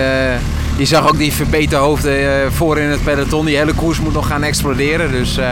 [0.76, 3.46] je zag ook die verbeterde hoofden uh, voor in het peloton.
[3.46, 5.10] Die hele koers moet nog gaan exploderen.
[5.10, 5.44] Dus uh,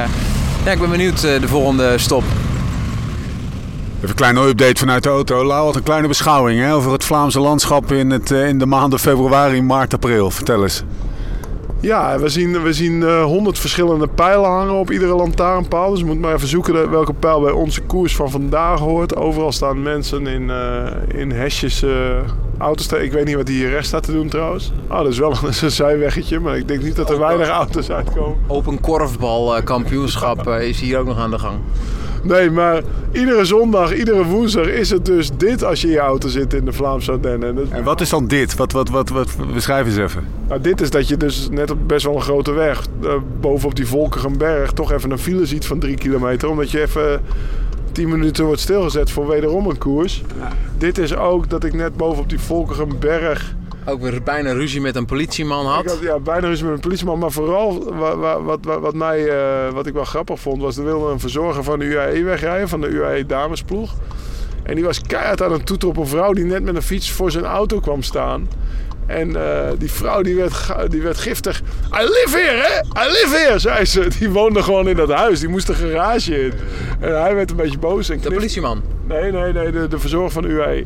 [0.64, 2.22] ja, ik ben benieuwd de volgende stop.
[3.96, 5.44] Even een kleine update vanuit de auto.
[5.44, 8.98] Lau had een kleine beschouwing hè, over het Vlaamse landschap in, het, in de maanden
[8.98, 10.30] februari, maart, april.
[10.30, 10.84] Vertel eens.
[11.82, 15.90] Ja, we zien, we zien uh, honderd verschillende pijlen hangen op iedere lantaarnpaal.
[15.90, 19.16] Dus we moeten maar even zoeken welke pijl bij onze koers van vandaag hoort.
[19.16, 20.86] Overal staan mensen in, uh,
[21.20, 21.90] in hesjes uh,
[22.58, 22.92] auto's.
[22.92, 24.72] Ik weet niet wat hier rechts staat te doen trouwens.
[24.88, 27.90] Oh, dat is wel een, een zijweggetje, maar ik denk niet dat er weinig auto's
[27.90, 28.38] uitkomen.
[28.46, 31.58] Open korfbal kampioenschap is hier ook nog aan de gang.
[32.22, 36.28] Nee, maar iedere zondag, iedere woensdag is het dus dit als je in je auto
[36.28, 37.66] zit in de Vlaamse Ardennen.
[37.70, 38.54] En wat is dan dit?
[38.54, 40.24] Wat, wat, wat, wat, beschrijf eens even.
[40.48, 43.74] Nou, dit is dat je dus net op best wel een grote weg, uh, bovenop
[43.74, 46.48] die Volkerenberg, toch even een file ziet van drie kilometer.
[46.48, 47.20] Omdat je even
[47.92, 50.22] 10 minuten wordt stilgezet voor wederom een koers.
[50.38, 50.48] Ja.
[50.78, 53.54] Dit is ook dat ik net bovenop die Volkerenberg
[53.86, 55.82] ook weer bijna ruzie met een politieman had.
[55.82, 57.18] Ik had ja, bijna ruzie met een politieman.
[57.18, 60.84] Maar vooral wat, wat, wat, wat mij, uh, wat ik wel grappig vond, was er
[60.84, 63.94] wilde een verzorger van de UAE wegrijden, van de UAE damesploeg.
[64.62, 67.10] En die was keihard aan het toeter op een vrouw die net met een fiets
[67.10, 68.48] voor zijn auto kwam staan.
[69.06, 71.60] En uh, die vrouw die werd, die werd giftig.
[72.00, 73.04] I live here, hè?
[73.04, 74.08] I live here, zei ze.
[74.18, 75.40] Die woonde gewoon in dat huis.
[75.40, 76.52] Die moest de garage in.
[77.00, 78.08] En hij werd een beetje boos.
[78.08, 78.82] En de politieman?
[79.08, 79.70] Nee, nee, nee.
[79.70, 80.84] De, de verzorger van de UAE.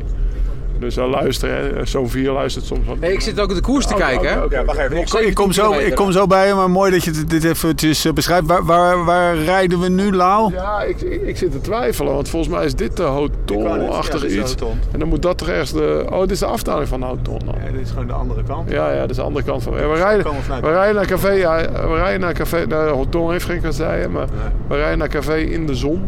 [0.79, 2.99] Dus al luisteren, zo'n vier luistert soms wat.
[2.99, 4.29] Nee, ik zit ook de koers te oh, kijken.
[4.29, 4.43] hè?
[4.43, 5.27] Okay, wacht even.
[5.27, 7.75] Ik, kom zo, ik kom zo bij je, maar mooi dat je dit even
[8.13, 8.45] beschrijft.
[8.45, 10.53] Waar, waar, waar, rijden we nu, Lau?
[10.53, 14.55] Ja, ik, ik, zit te twijfelen, want volgens mij is dit de hotel-achtig ja, iets.
[14.91, 16.05] En dan moet dat toch ergens de...
[16.09, 17.39] Oh, dit is de afdaling van de hotel.
[17.65, 18.71] Ja, dit is gewoon de andere kant.
[18.71, 19.73] Ja, ja, dit is de andere kant van...
[19.73, 20.25] Ja, we, rijden,
[20.61, 22.65] we rijden naar café, ja, we rijden naar café...
[22.65, 24.27] Nou, heeft geen kasseien, maar
[24.67, 26.03] we rijden naar café in de zon.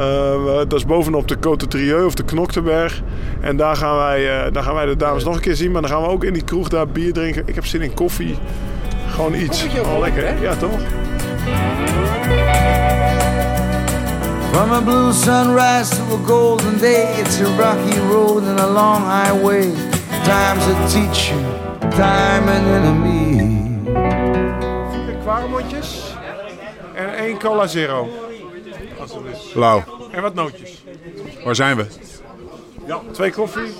[0.00, 3.02] Uh, dat is bovenop de Côte Trieux of de Knoktenberg.
[3.40, 5.70] En daar gaan, wij, uh, daar gaan wij de dames nog een keer zien.
[5.70, 7.42] Maar dan gaan we ook in die kroeg daar bier drinken.
[7.46, 8.36] Ik heb zin in koffie.
[9.08, 9.66] Gewoon iets.
[9.84, 10.40] Oh, lekker hè?
[10.40, 10.80] Ja, toch?
[14.52, 19.04] From a blue sunrise to a golden day, it's a rocky road and a long
[19.04, 19.70] highway.
[20.24, 21.36] Time's a teacher,
[21.90, 23.32] time an enemy.
[25.22, 26.14] kwaremondjes.
[26.94, 28.08] En één cola zero.
[29.54, 29.84] Lauw.
[30.10, 30.84] En wat nootjes.
[31.44, 31.86] Waar zijn we?
[33.12, 33.72] Twee koffie.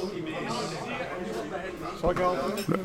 [2.01, 2.81] Zal ik helpen?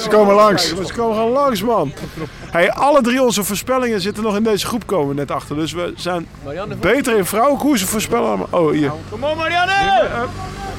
[0.00, 0.68] Ze komen langs.
[0.68, 1.92] Ze komen gewoon langs, man.
[2.50, 5.56] Hey, alle drie onze voorspellingen zitten nog in deze groep komen we net achter.
[5.56, 6.28] Dus we zijn
[6.80, 8.52] beter in vrouwenkoersen voorspellen.
[8.52, 8.92] Oh, hier.
[9.10, 10.08] Kom op, Marianne!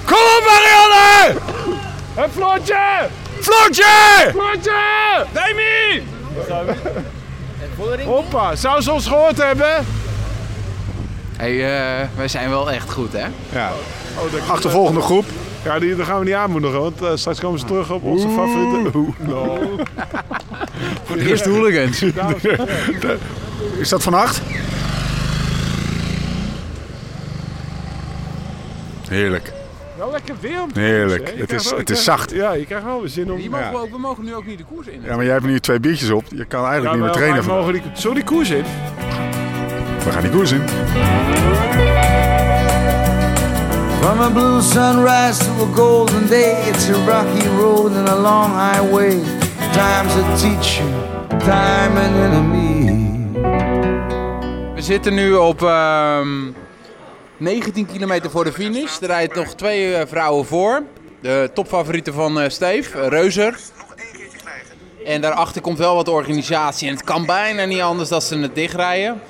[0.05, 1.39] Kom op, Marianne!
[2.15, 3.07] Een Floortje!
[3.39, 4.29] Floortje!
[4.31, 5.25] Floortje!
[5.33, 6.16] Demi!
[8.05, 9.85] Hoppa, zou ze ons gehoord hebben?
[11.37, 13.25] Hey, eh, wij zijn wel echt goed, hè?
[13.51, 13.71] Ja.
[14.49, 15.25] Achtervolgende groep.
[15.63, 18.27] Ja, die, daar gaan we niet aanmoedigen, want eh, straks komen ze terug op onze
[18.29, 18.97] favoriete...
[18.97, 19.59] Oeh, no.
[21.03, 22.03] Voor de eerste hooligans.
[23.79, 24.41] Is dat van acht?
[29.09, 29.53] Heerlijk.
[29.97, 31.19] Wel lekker weer om te Heerlijk.
[31.23, 32.31] koersen, Het is- wel- het is zacht.
[32.31, 33.39] Ja, je krijgt wel weer zin om...
[33.49, 35.01] Mogen we, ook, we mogen nu ook niet de koers in.
[35.03, 36.23] Ja, maar jij hebt nu twee biertjes op.
[36.35, 37.45] Je kan eigenlijk niet meer trainen.
[37.45, 38.63] wij mogen die, we die koers in?
[40.05, 40.61] We gaan die koers in.
[44.01, 48.53] From a blue sunrise to a golden day, it's a rocky road and a long
[48.53, 49.19] highway.
[49.71, 50.85] Time's a teacher,
[51.37, 53.05] time an enemy.
[54.75, 56.27] We zitten nu op ehm,
[57.37, 59.01] 19 kilometer voor de finish.
[59.01, 60.83] Er rijden nog twee eh, vrouwen voor.
[61.21, 63.59] De topfavorieten van eh Steve, eh, Reuzer.
[65.05, 66.87] En daarachter komt wel wat organisatie.
[66.87, 69.21] En het kan bijna niet anders dan ze het dichtrijden.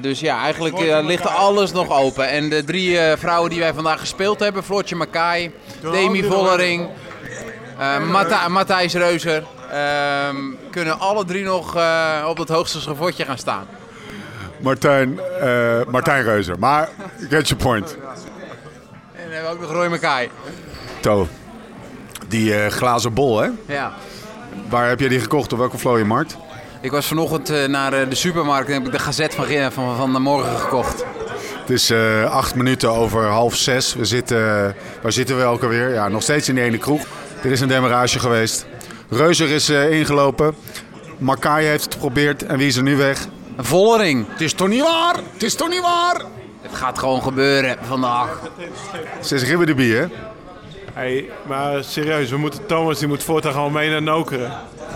[0.00, 2.28] Dus ja, eigenlijk eh, ligt alles nog open.
[2.28, 6.88] En de drie vrouwen die wij vandaag gespeeld hebben, Floortje Makai, Demi Vollering,
[8.48, 10.36] Matthijs Reuzer, ehm,
[10.70, 11.76] kunnen alle drie nog
[12.26, 13.66] op het hoogste schavotje gaan staan.
[14.62, 16.58] Martijn, eh, Martijn Reuzer.
[16.58, 16.88] Maar,
[17.28, 17.96] get your point.
[19.12, 20.30] En we hebben ook nog Roy Makai.
[21.00, 21.28] To.
[22.28, 23.48] Die eh, glazen bol, hè?
[23.66, 23.92] Ja.
[24.68, 25.52] Waar heb jij die gekocht?
[25.52, 26.36] Op welke vlooienmarkt?
[26.80, 30.12] Ik was vanochtend eh, naar de supermarkt en heb ik de Gazet van, van, van
[30.12, 31.04] de morgen gekocht.
[31.60, 31.92] Het is
[32.24, 33.94] acht minuten over half zes.
[33.94, 35.92] We zitten, waar zitten we ook alweer?
[35.92, 37.06] Ja, nog steeds in die ene kroeg.
[37.42, 38.66] Er is een demarage geweest.
[39.08, 40.54] Reuzer is ingelopen.
[41.18, 42.46] Makai heeft het geprobeerd.
[42.46, 43.26] En wie is er nu weg?
[43.64, 44.26] Vollering.
[44.28, 45.14] Het is toch niet waar?
[45.32, 46.22] Het is toch niet waar?
[46.60, 48.40] Het gaat gewoon gebeuren vandaag.
[49.20, 50.06] Ze is ribben de bier, hè?
[50.92, 54.52] Hey, maar serieus, we moeten, Thomas die moet voortaan gewoon mee naar Nokeren.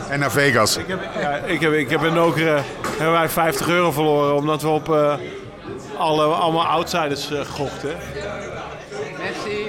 [0.08, 0.78] En naar Vegas.
[1.20, 2.64] Ja, ik, heb, ik heb in Nokeren
[2.96, 5.14] hebben wij 50 euro verloren omdat we op eh,
[5.98, 7.96] alle, allemaal outsiders eh gochten.
[9.18, 9.66] Merci.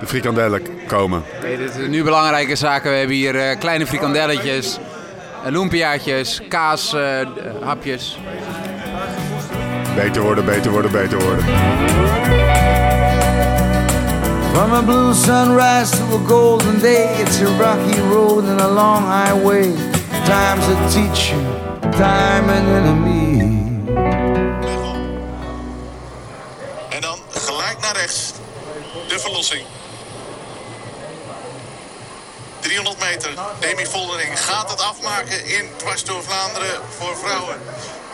[0.00, 1.22] De frikandellen komen.
[1.42, 2.90] Nee, dit is nu belangrijke zaken.
[2.90, 4.78] We hebben hier eh, kleine frikandelletjes,
[5.50, 7.28] lumpiaatjes, kaas, eh, eh,
[7.60, 8.18] hapjes.
[9.94, 11.44] Beter worden, beter worden, beter worden.
[14.52, 19.04] From a blue sunrise to a golden day, it's a rocky road and a long
[19.04, 19.72] highway.
[20.24, 21.36] Time's a teacher,
[21.90, 23.40] time an enemy.
[26.88, 28.32] En dan gelijk naar rechts.
[29.08, 29.81] De verlossing.
[32.62, 33.34] 300 meter.
[33.60, 37.56] Demi Voldering gaat het afmaken in Dwars door Vlaanderen voor vrouwen.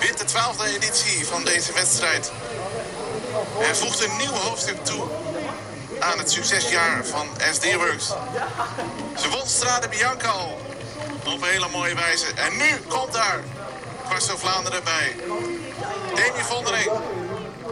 [0.00, 2.32] Wint de 12e editie van deze wedstrijd.
[3.60, 5.02] En voegt een nieuw hoofdstuk toe
[6.00, 8.06] aan het succesjaar van SD Works.
[9.16, 10.58] Ze won Strade Bianca al
[11.26, 12.26] op een hele mooie wijze.
[12.34, 13.40] En nu komt daar
[14.06, 15.16] Dwars door Vlaanderen bij.
[16.14, 16.90] Demi Voldering.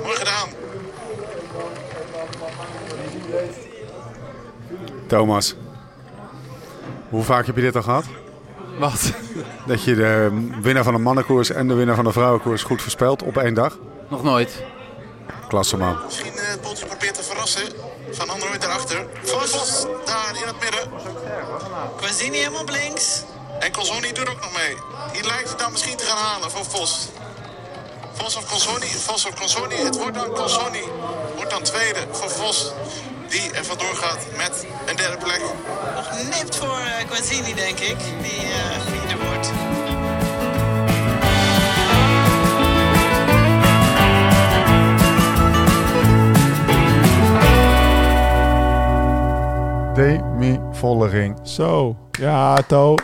[0.02, 0.48] Mooi gedaan.
[5.06, 5.54] Thomas.
[7.16, 8.04] Hoe vaak heb je dit al gehad?
[8.78, 9.12] Wat?
[9.66, 13.22] Dat je de winnaar van de mannenkoers en de winnaar van de vrouwenkoers goed voorspelt
[13.22, 13.78] op één dag?
[14.08, 14.62] Nog nooit.
[15.48, 15.98] Klasse man.
[16.04, 17.62] Misschien eh, probeert te verrassen.
[18.10, 19.06] Van Android daarachter.
[19.22, 20.90] Vos daar in het midden.
[21.96, 23.24] Quasini helemaal op links.
[23.60, 24.76] En Colsoni doet ook nog mee.
[25.12, 27.08] Die lijkt het dan misschien te gaan halen voor Vos.
[28.12, 29.76] Vos of Colsoni, Vos of Colsoni.
[29.76, 30.82] Het wordt dan Colsoni.
[31.34, 32.72] Wordt dan tweede voor Vos.
[33.28, 35.40] Die er vandoor gaat met een derde plek.
[35.94, 37.96] Nog nipt voor Quasini, denk ik.
[38.22, 39.50] Die eh vierde wordt.
[49.94, 51.38] Demi Vollering.
[51.42, 52.94] Zo, ja, To.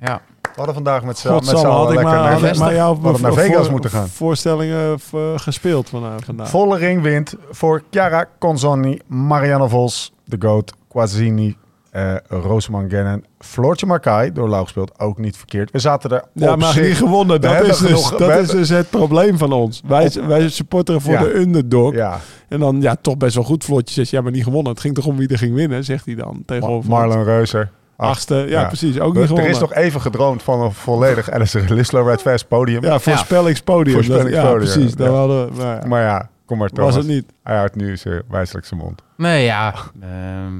[0.00, 0.27] Ja.
[0.58, 1.34] We hadden vandaag met z'n had
[1.64, 3.90] allen ik lekker maar, naar, had ik maar jou we hadden naar Vegas voor- moeten
[3.90, 4.08] gaan.
[4.08, 6.24] voorstellingen eh, gespeeld vandaag.
[6.24, 6.48] vandaag.
[6.48, 11.56] Vollering wint voor Chiara Conzoni, Marianne Vos, de GOAT, Quazzini
[11.90, 13.24] eh Roseman Gannon.
[13.38, 15.70] Floortje Markai, door Lau gespeeld, ook niet verkeerd.
[15.70, 17.40] We zaten er Ja, op maar zich- niet gewonnen.
[17.40, 19.82] Dat, is dus, genoeg- dat is dus het probleem van ons.
[19.86, 21.20] Wij, wij supporteren voor Ja.
[21.22, 21.94] de underdog.
[21.94, 23.64] Ja, En dan ja, toch best wel goed.
[23.64, 24.72] Vlotje zegt, ja, maar niet gewonnen.
[24.72, 26.42] Het ging toch om wie er ging winnen, zegt hij dan.
[26.46, 27.70] Tegenover Marlon Reuser.
[28.06, 28.66] Achtste, ja, Ja.
[28.66, 29.00] precies.
[29.00, 32.48] Ook Er- niet Er is nog even gedroomd van een volledig Alice Lislow Red Fest
[32.48, 32.82] podium.
[32.84, 34.28] Ja, voorspellingspodium.
[34.28, 34.90] Ja, precies.
[34.90, 34.96] ja.
[34.96, 36.94] Daar hadden we, maar ja, Maar ja, kom maar was Thomas.
[36.94, 37.32] het niet.
[37.42, 39.02] Hij houdt nu zijn wijselijk zijn mond.
[39.16, 39.74] Nee, ja.
[40.00, 40.52] ehm,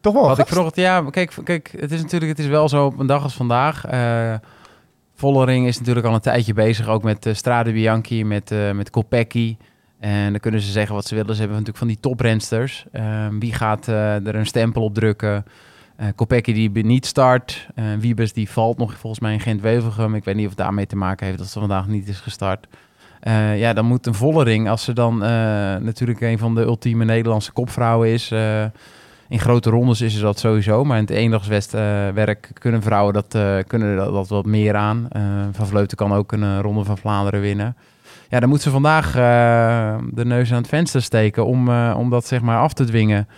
[0.00, 0.22] Toch wel.
[0.28, 3.06] Wat ik vanochtend, ja, kijk, kijk, het is natuurlijk, het is wel zo op een
[3.06, 3.84] dag als vandaag.
[3.84, 4.34] eh
[5.14, 8.90] Vollering is natuurlijk al een tijdje bezig, ook met eh Strade Bianchi, met, eh met
[8.90, 9.56] Kopecky.
[10.00, 11.34] En dan kunnen ze zeggen wat ze willen.
[11.34, 12.84] Ze hebben natuurlijk van die toprensters.
[12.92, 15.44] Ehm, wie gaat er een stempel op drukken?
[15.98, 17.68] Eh Kopecky die niet start.
[17.74, 20.14] Eh Wiebes die valt nog volgens mij in Gent-Wevelgem.
[20.14, 22.66] Ik weet niet of het daarmee te maken heeft dat ze vandaag niet is gestart.
[23.20, 25.18] Eh, ja, dan moet een Vollering, als ze dan
[25.82, 28.32] natuurlijk een van de ultieme Nederlandse kopvrouwen is...
[29.28, 33.96] in grote rondes is er dat sowieso, maar in het eendagswerk kunnen vrouwen dat, kunnen
[33.96, 35.08] dat, wat meer aan.
[35.52, 37.76] Van Vleuten kan ook een ronde van Vlaanderen winnen.
[38.28, 39.12] Ja, dan moet ze vandaag
[40.12, 43.28] de neus aan het venster steken om, om dat zeg maar af te dwingen.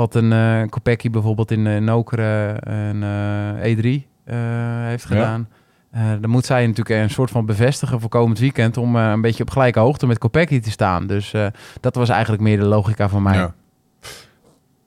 [0.00, 3.84] Wat een eh Kopecky bijvoorbeeld in uh, Nokere en eh, E3
[4.24, 4.36] eh,
[4.84, 5.08] heeft Ja.
[5.08, 5.48] gedaan.
[5.90, 9.20] Eh, dan moet zij natuurlijk een soort van bevestigen voor komend weekend om eh, een
[9.20, 11.06] beetje op gelijke hoogte met Kopecky te staan.
[11.06, 11.46] Dus eh,
[11.80, 13.34] dat was eigenlijk meer de logica van mij.
[13.36, 13.54] Ja.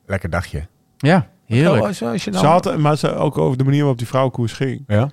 [0.06, 0.68] Lekker dagje.
[0.98, 1.82] Ja, heerlijk.
[1.82, 4.54] Oh, als, als je Ze had, maar ze, ook over de manier waarop die vrouwenkoers
[4.54, 4.84] ging.
[4.88, 5.10] Ja?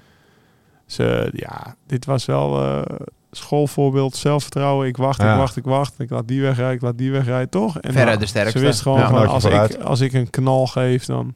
[0.86, 2.96] Ze, ja, dit was wel eh,
[3.30, 4.86] schoolvoorbeeld, zelfvertrouwen.
[4.86, 5.32] Ik wacht, Ja.
[5.32, 5.94] ik wacht, ik wacht.
[5.98, 7.78] Ik laat die wegrijden, ik laat die wegrijden, toch?
[7.78, 8.58] En nou, de sterkste.
[8.58, 9.04] Ze wist gewoon Ja.
[9.08, 11.34] van, Nootje als ik, als ik een knal geef, dan,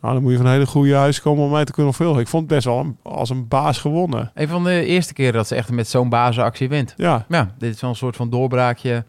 [0.00, 2.20] nou, dan moet je van een hele goede huis komen om mij te kunnen volgen.
[2.20, 4.30] Ik vond het best wel een- als een baas gewonnen.
[4.34, 6.94] Een van de eerste keren dat ze echt met zo'n bazenactie wint.
[6.96, 9.04] Ja, Ja, dit is wel een soort van doorbraakje.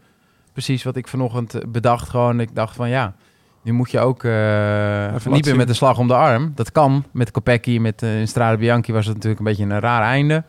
[0.52, 2.08] Precies wat ik vanochtend bedacht.
[2.08, 3.14] Gewoon, ik dacht van ja,
[3.62, 6.52] nu moet je ook eh, niet meer met de slag om de arm.
[6.54, 7.04] Dat kan.
[7.12, 10.44] Met Kopecky, met in Strade Bianchi was het natuurlijk een beetje een raar einde.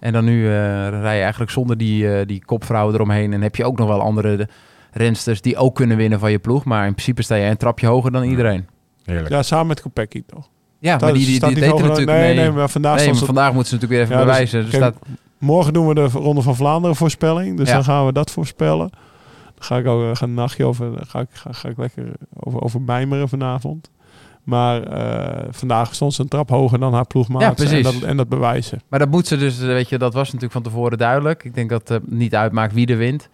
[0.00, 0.50] En dan nu eh,
[0.88, 3.32] rij je eigenlijk zonder die, eh, die kopvrouwen eromheen.
[3.32, 4.48] En heb je ook nog wel andere de-
[4.92, 6.64] rensters die ook kunnen winnen van je ploeg.
[6.64, 8.66] Maar in principe sta je een trapje hoger dan iedereen.
[9.04, 9.28] Heerlijk.
[9.28, 10.48] ja samen met Kopecky toch?
[10.78, 12.18] Ja, Dat maar die, die, staat die hoger- natuurlijk...
[12.18, 14.26] nee, Nee, nee, maar vandaag nee, stond maar ze- vandaag moeten ze natuurlijk weer even
[14.26, 14.58] Ja, dus- bewijzen.
[14.72, 17.56] Er kijk, staat, Morgen doen we de Ronde van Vlaanderen voorspelling.
[17.56, 17.74] Dus Ja.
[17.74, 18.90] dan gaan we dat voorspellen.
[19.54, 20.86] Dan ga ik ook eh, een nachtje over.
[20.96, 22.04] dan Ga ik, ga, ga ik lekker
[22.40, 23.90] over, over mijmeren vanavond.
[24.50, 27.40] Maar eh, vandaag stond ze een trap hoger dan haar ploegmaat.
[27.42, 27.76] Ja, precies.
[27.76, 28.80] En dat, en dat bewijzen.
[28.88, 31.44] Maar dat moet ze dus, eh, weet je, dat was natuurlijk van tevoren duidelijk.
[31.44, 33.28] Ik denk dat het niet uitmaakt wie er wint.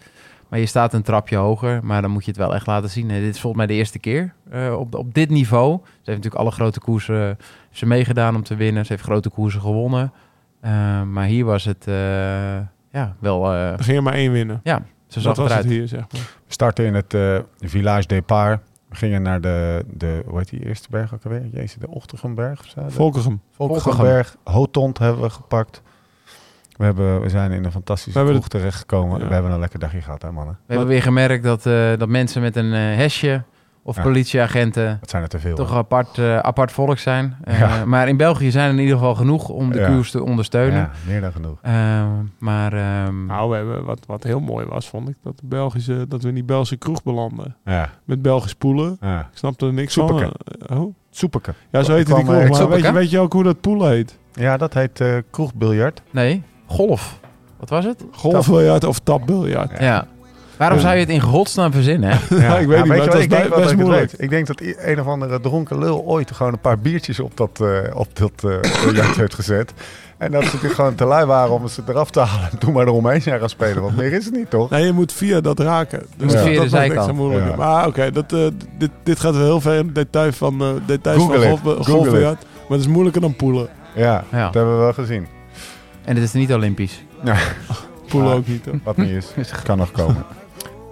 [0.48, 3.10] Maar je staat een trapje hoger, maar dan moet je het wel echt laten zien.
[3.10, 5.72] En dit is volgens mij de eerste keer eh, op, op dit niveau.
[5.82, 7.38] Ze heeft natuurlijk alle grote koersen heeft
[7.70, 8.86] ze meegedaan om te winnen.
[8.86, 10.12] Ze heeft grote koersen gewonnen.
[10.60, 11.94] Eh, maar hier was het eh,
[12.92, 13.52] ja, wel...
[13.52, 14.60] eh, Er ging er maar één winnen.
[14.62, 15.64] ja, ze zag dat was eruit.
[15.64, 16.08] het hier, zeg maar.
[16.46, 18.60] We starten in het eh, Village Depart.
[18.88, 21.46] We gingen naar de, de, hoe heet die eerste berg ook alweer?
[21.52, 22.82] Jezus, de Ochtergenberg of zo?
[22.88, 23.40] Volkegem.
[23.52, 24.36] Volkenberg.
[24.44, 25.82] Hotond hebben we gepakt.
[26.76, 29.20] We, hebben, we zijn in een fantastische kroeg terechtgekomen.
[29.20, 29.26] Ja.
[29.26, 30.58] We hebben een lekker dagje gehad, hè mannen?
[30.66, 33.42] We hebben weer gemerkt dat, eh, dat mensen met een eh, hesje
[33.86, 34.02] of Ja.
[34.02, 35.54] politieagenten Wat zijn er te veel?
[35.54, 37.36] toch apart, eh, apart volk zijn.
[37.44, 37.84] Eh, Ja.
[37.84, 39.86] Maar in België zijn er in ieder geval genoeg om de Ja.
[39.88, 40.78] koers te ondersteunen.
[40.78, 41.58] Ja, meer dan genoeg.
[41.62, 41.72] Eh,
[42.38, 46.04] maar ehm, Nou, we hebben, wat, wat heel mooi was, vond ik, dat, de Belgische,
[46.08, 47.56] dat we in die Belgische kroeg belanden.
[47.64, 48.96] Ja, Met Belgisch poelen.
[49.00, 49.20] ja.
[49.20, 50.18] Ik snapte er niks Soepeke.
[50.20, 50.76] van.
[50.76, 50.94] Eh, oh.
[51.10, 51.54] Soepeke.
[51.70, 52.48] Ja, zo heette die kroeg.
[52.58, 54.18] Maar weet je, weet je ook hoe dat poelen heet?
[54.32, 56.02] Ja, dat heet eh kroegbiljart.
[56.10, 57.20] nee, golf.
[57.58, 58.04] Wat was het?
[58.12, 59.78] Golfbiljart of tapbiljart.
[59.78, 60.06] Ja.
[60.56, 62.10] Waarom zou je het in godsnaam verzinnen?
[62.10, 62.36] Hè?
[62.40, 64.30] Ja, ik weet niet, maar weet ik denk best ik moeilijk.
[64.30, 67.96] denk dat een of andere dronken lul ooit gewoon een paar biertjes op dat, eh
[67.98, 69.72] op dat eh, biljart heeft gezet.
[70.18, 72.72] En dat ze natuurlijk gewoon te lui waren om ze eraf te halen en toen
[72.72, 73.82] maar eromheen zijn gaan spelen.
[73.82, 74.70] Want meer is het niet, toch?
[74.70, 75.98] Nee, je moet via dat raken.
[75.98, 76.92] Dus moet dat, via de zijkant.
[76.98, 77.46] extra moeilijk.
[77.48, 77.56] Ja.
[77.56, 78.46] Maar oké, dat, eh,
[78.78, 82.10] dit, dit gaat wel heel ver in de detail van, eh details Google van golf.
[82.10, 82.36] Maar
[82.68, 83.68] het is moeilijker dan poelen.
[83.94, 84.44] Ja, Ja.
[84.44, 85.26] dat hebben we wel gezien.
[86.04, 87.04] En het is niet Olympisch.
[88.08, 88.36] Poelen Ah.
[88.36, 88.64] ook niet.
[88.64, 88.78] Hoor.
[88.84, 90.24] Wat niet is, kan nog komen.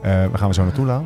[0.05, 1.05] Eh we gaan we zo naartoe, Lau.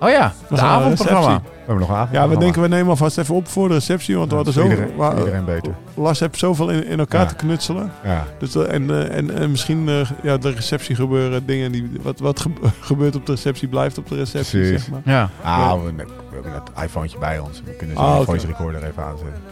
[0.00, 1.40] Oh ja, de avondprogramma.
[1.42, 2.12] We hebben nog een avond.
[2.16, 4.16] Ja, we denken we nemen alvast even op voor de receptie.
[4.16, 5.74] Want we hadden zo, iedereen, beter.
[5.94, 7.26] Lars heeft zoveel in, in elkaar Ja.
[7.26, 7.92] te knutselen.
[8.04, 8.24] Ja.
[8.38, 11.90] Dus, eh, en, eh, en, en misschien eh, ja, de receptie gebeuren dingen die...
[12.02, 14.80] Wat, wat ge- gebeurt op de receptie blijft op de receptie, Precies.
[14.84, 15.00] zeg maar.
[15.04, 15.28] Ja.
[15.42, 17.62] Ah, we, we hebben het iPhone bij ons.
[17.64, 18.24] We kunnen zo Ah, oké.
[18.24, 19.42] voice recorder even aanzetten.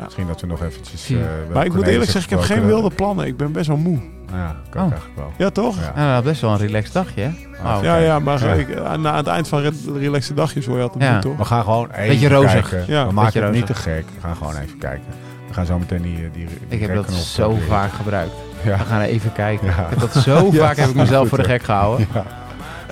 [0.00, 0.06] Ja.
[0.06, 1.10] Misschien dat we nog eventjes...
[1.10, 3.26] Eh, hebben Maar ik moet eerlijk zeggen, ik heb geen wilde plannen.
[3.26, 3.98] Ik ben best wel moe.
[4.32, 4.90] Ja, ik ook Oh.
[4.90, 5.32] eigenlijk wel.
[5.38, 5.76] Ja, toch?
[5.76, 5.92] Ja.
[5.96, 7.30] Ja, nou, best wel een relaxed dagje, hè?
[7.64, 7.82] Ah, Oh.
[7.82, 8.52] Ja, ja, maar Ja.
[8.52, 11.12] Ik, eh, na het eind van re- relaxe dagjes hoor je altijd Ja.
[11.12, 11.36] moe, toch?
[11.36, 12.68] We gaan gewoon even Beetje rozig.
[12.68, 12.92] kijken.
[12.94, 14.04] Ja, we maken beetje het niet te gek.
[14.14, 15.04] We gaan gewoon even kijken.
[15.48, 17.68] We gaan zo meteen die, die, die Ik heb dat zo proberen.
[17.68, 18.32] vaak gebruikt.
[18.62, 18.78] Ja.
[18.78, 19.66] We gaan even kijken.
[19.66, 19.72] Ja.
[19.72, 22.06] Ik heb dat zo Ja, vaak heb ik mezelf voor de gek gehouden.
[22.14, 22.24] Ja.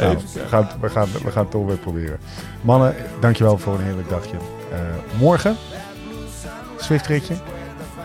[0.01, 2.19] Nou, we, gaan, we, gaan, we gaan het toch weer proberen.
[2.61, 4.37] Mannen, dankjewel voor een heerlijk dagje.
[4.73, 4.79] Eh,
[5.21, 5.57] morgen
[6.89, 7.35] Zwift-ritje.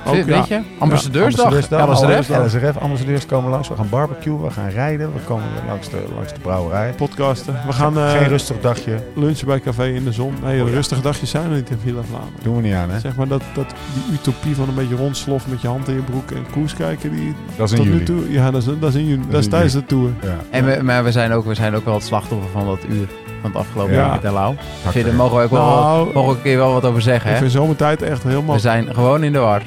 [0.06, 0.46] Ook, Weet ja.
[0.48, 0.62] je?
[0.80, 1.70] Ambassadeursdag.
[1.72, 2.46] Ambassadeursdag.
[2.46, 3.68] LSRF, ambassadeurs komen langs.
[3.70, 5.14] We gaan barbecuen, we gaan rijden.
[5.14, 6.92] We komen langs de, langs de brouwerij.
[6.98, 7.56] Podcasten.
[7.68, 8.98] We gaan eh, Geen rustig dagje.
[9.16, 10.34] lunchen bij Café in de Zon.
[10.44, 10.74] Nee, Oh, ja.
[10.74, 12.44] rustige dagjes zijn er niet in Villa Vlaanderen.
[12.44, 13.00] Doen we niet aan, hè?
[13.00, 16.02] Zeg maar dat, dat die utopie van een beetje rondsloffen met je hand in je
[16.02, 17.12] broek en koers kijken.
[17.12, 18.06] Die Dat is in tot nu juli.
[18.06, 19.24] toe, ja, dat is, dat is in juni.
[19.30, 20.10] Dat is in tijdens de tour.
[20.22, 20.36] Ja.
[20.50, 23.08] En we, maar we zijn, ook, we zijn ook wel het slachtoffer van dat uur
[23.44, 24.00] van het afgelopen Ja.
[24.00, 24.56] jaar met Elau.
[24.84, 27.26] Hak Daar mogen we ook wel, Nou, mogen we een keer wel wat over zeggen.
[27.30, 27.40] ik Hè?
[27.42, 28.56] vind zomertijd echt helemaal...
[28.56, 29.62] We zijn gewoon in de war.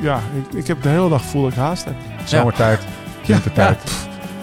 [0.00, 0.18] Ja,
[0.50, 1.94] ik, ik heb de hele dag gevoel dat ik haast heb.
[2.24, 2.78] Zomertijd,
[3.26, 3.78] wintertijd.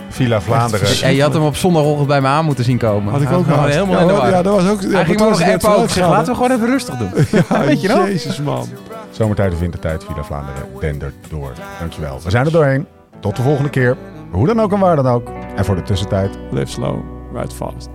[0.10, 0.88] Villa Vlaanderen.
[1.04, 3.12] En je had hem op zondagochtend bij me aan moeten zien komen.
[3.14, 3.74] Had ik ook haast.
[3.74, 4.32] helemaal ja, in de maar- war.
[4.32, 4.82] Ja, dat was ook...
[4.82, 5.90] Ja, Hij ging me toen nog appen ook.
[5.90, 7.10] Zeg, laten we gewoon even rustig doen.
[7.50, 8.06] Ja, Weet je nog?
[8.06, 8.68] Jezus, man.
[9.12, 11.52] Zomertijd of wintertijd, Villa Vlaanderen dendert door.
[11.80, 12.20] Dankjewel.
[12.24, 12.86] We zijn er doorheen.
[13.20, 13.98] Tot de volgende keer.
[14.32, 15.28] Hoe dan ook en waar dan ook.
[15.56, 16.96] En voor de tussentijd, Live slow,
[17.34, 17.90] ride fast.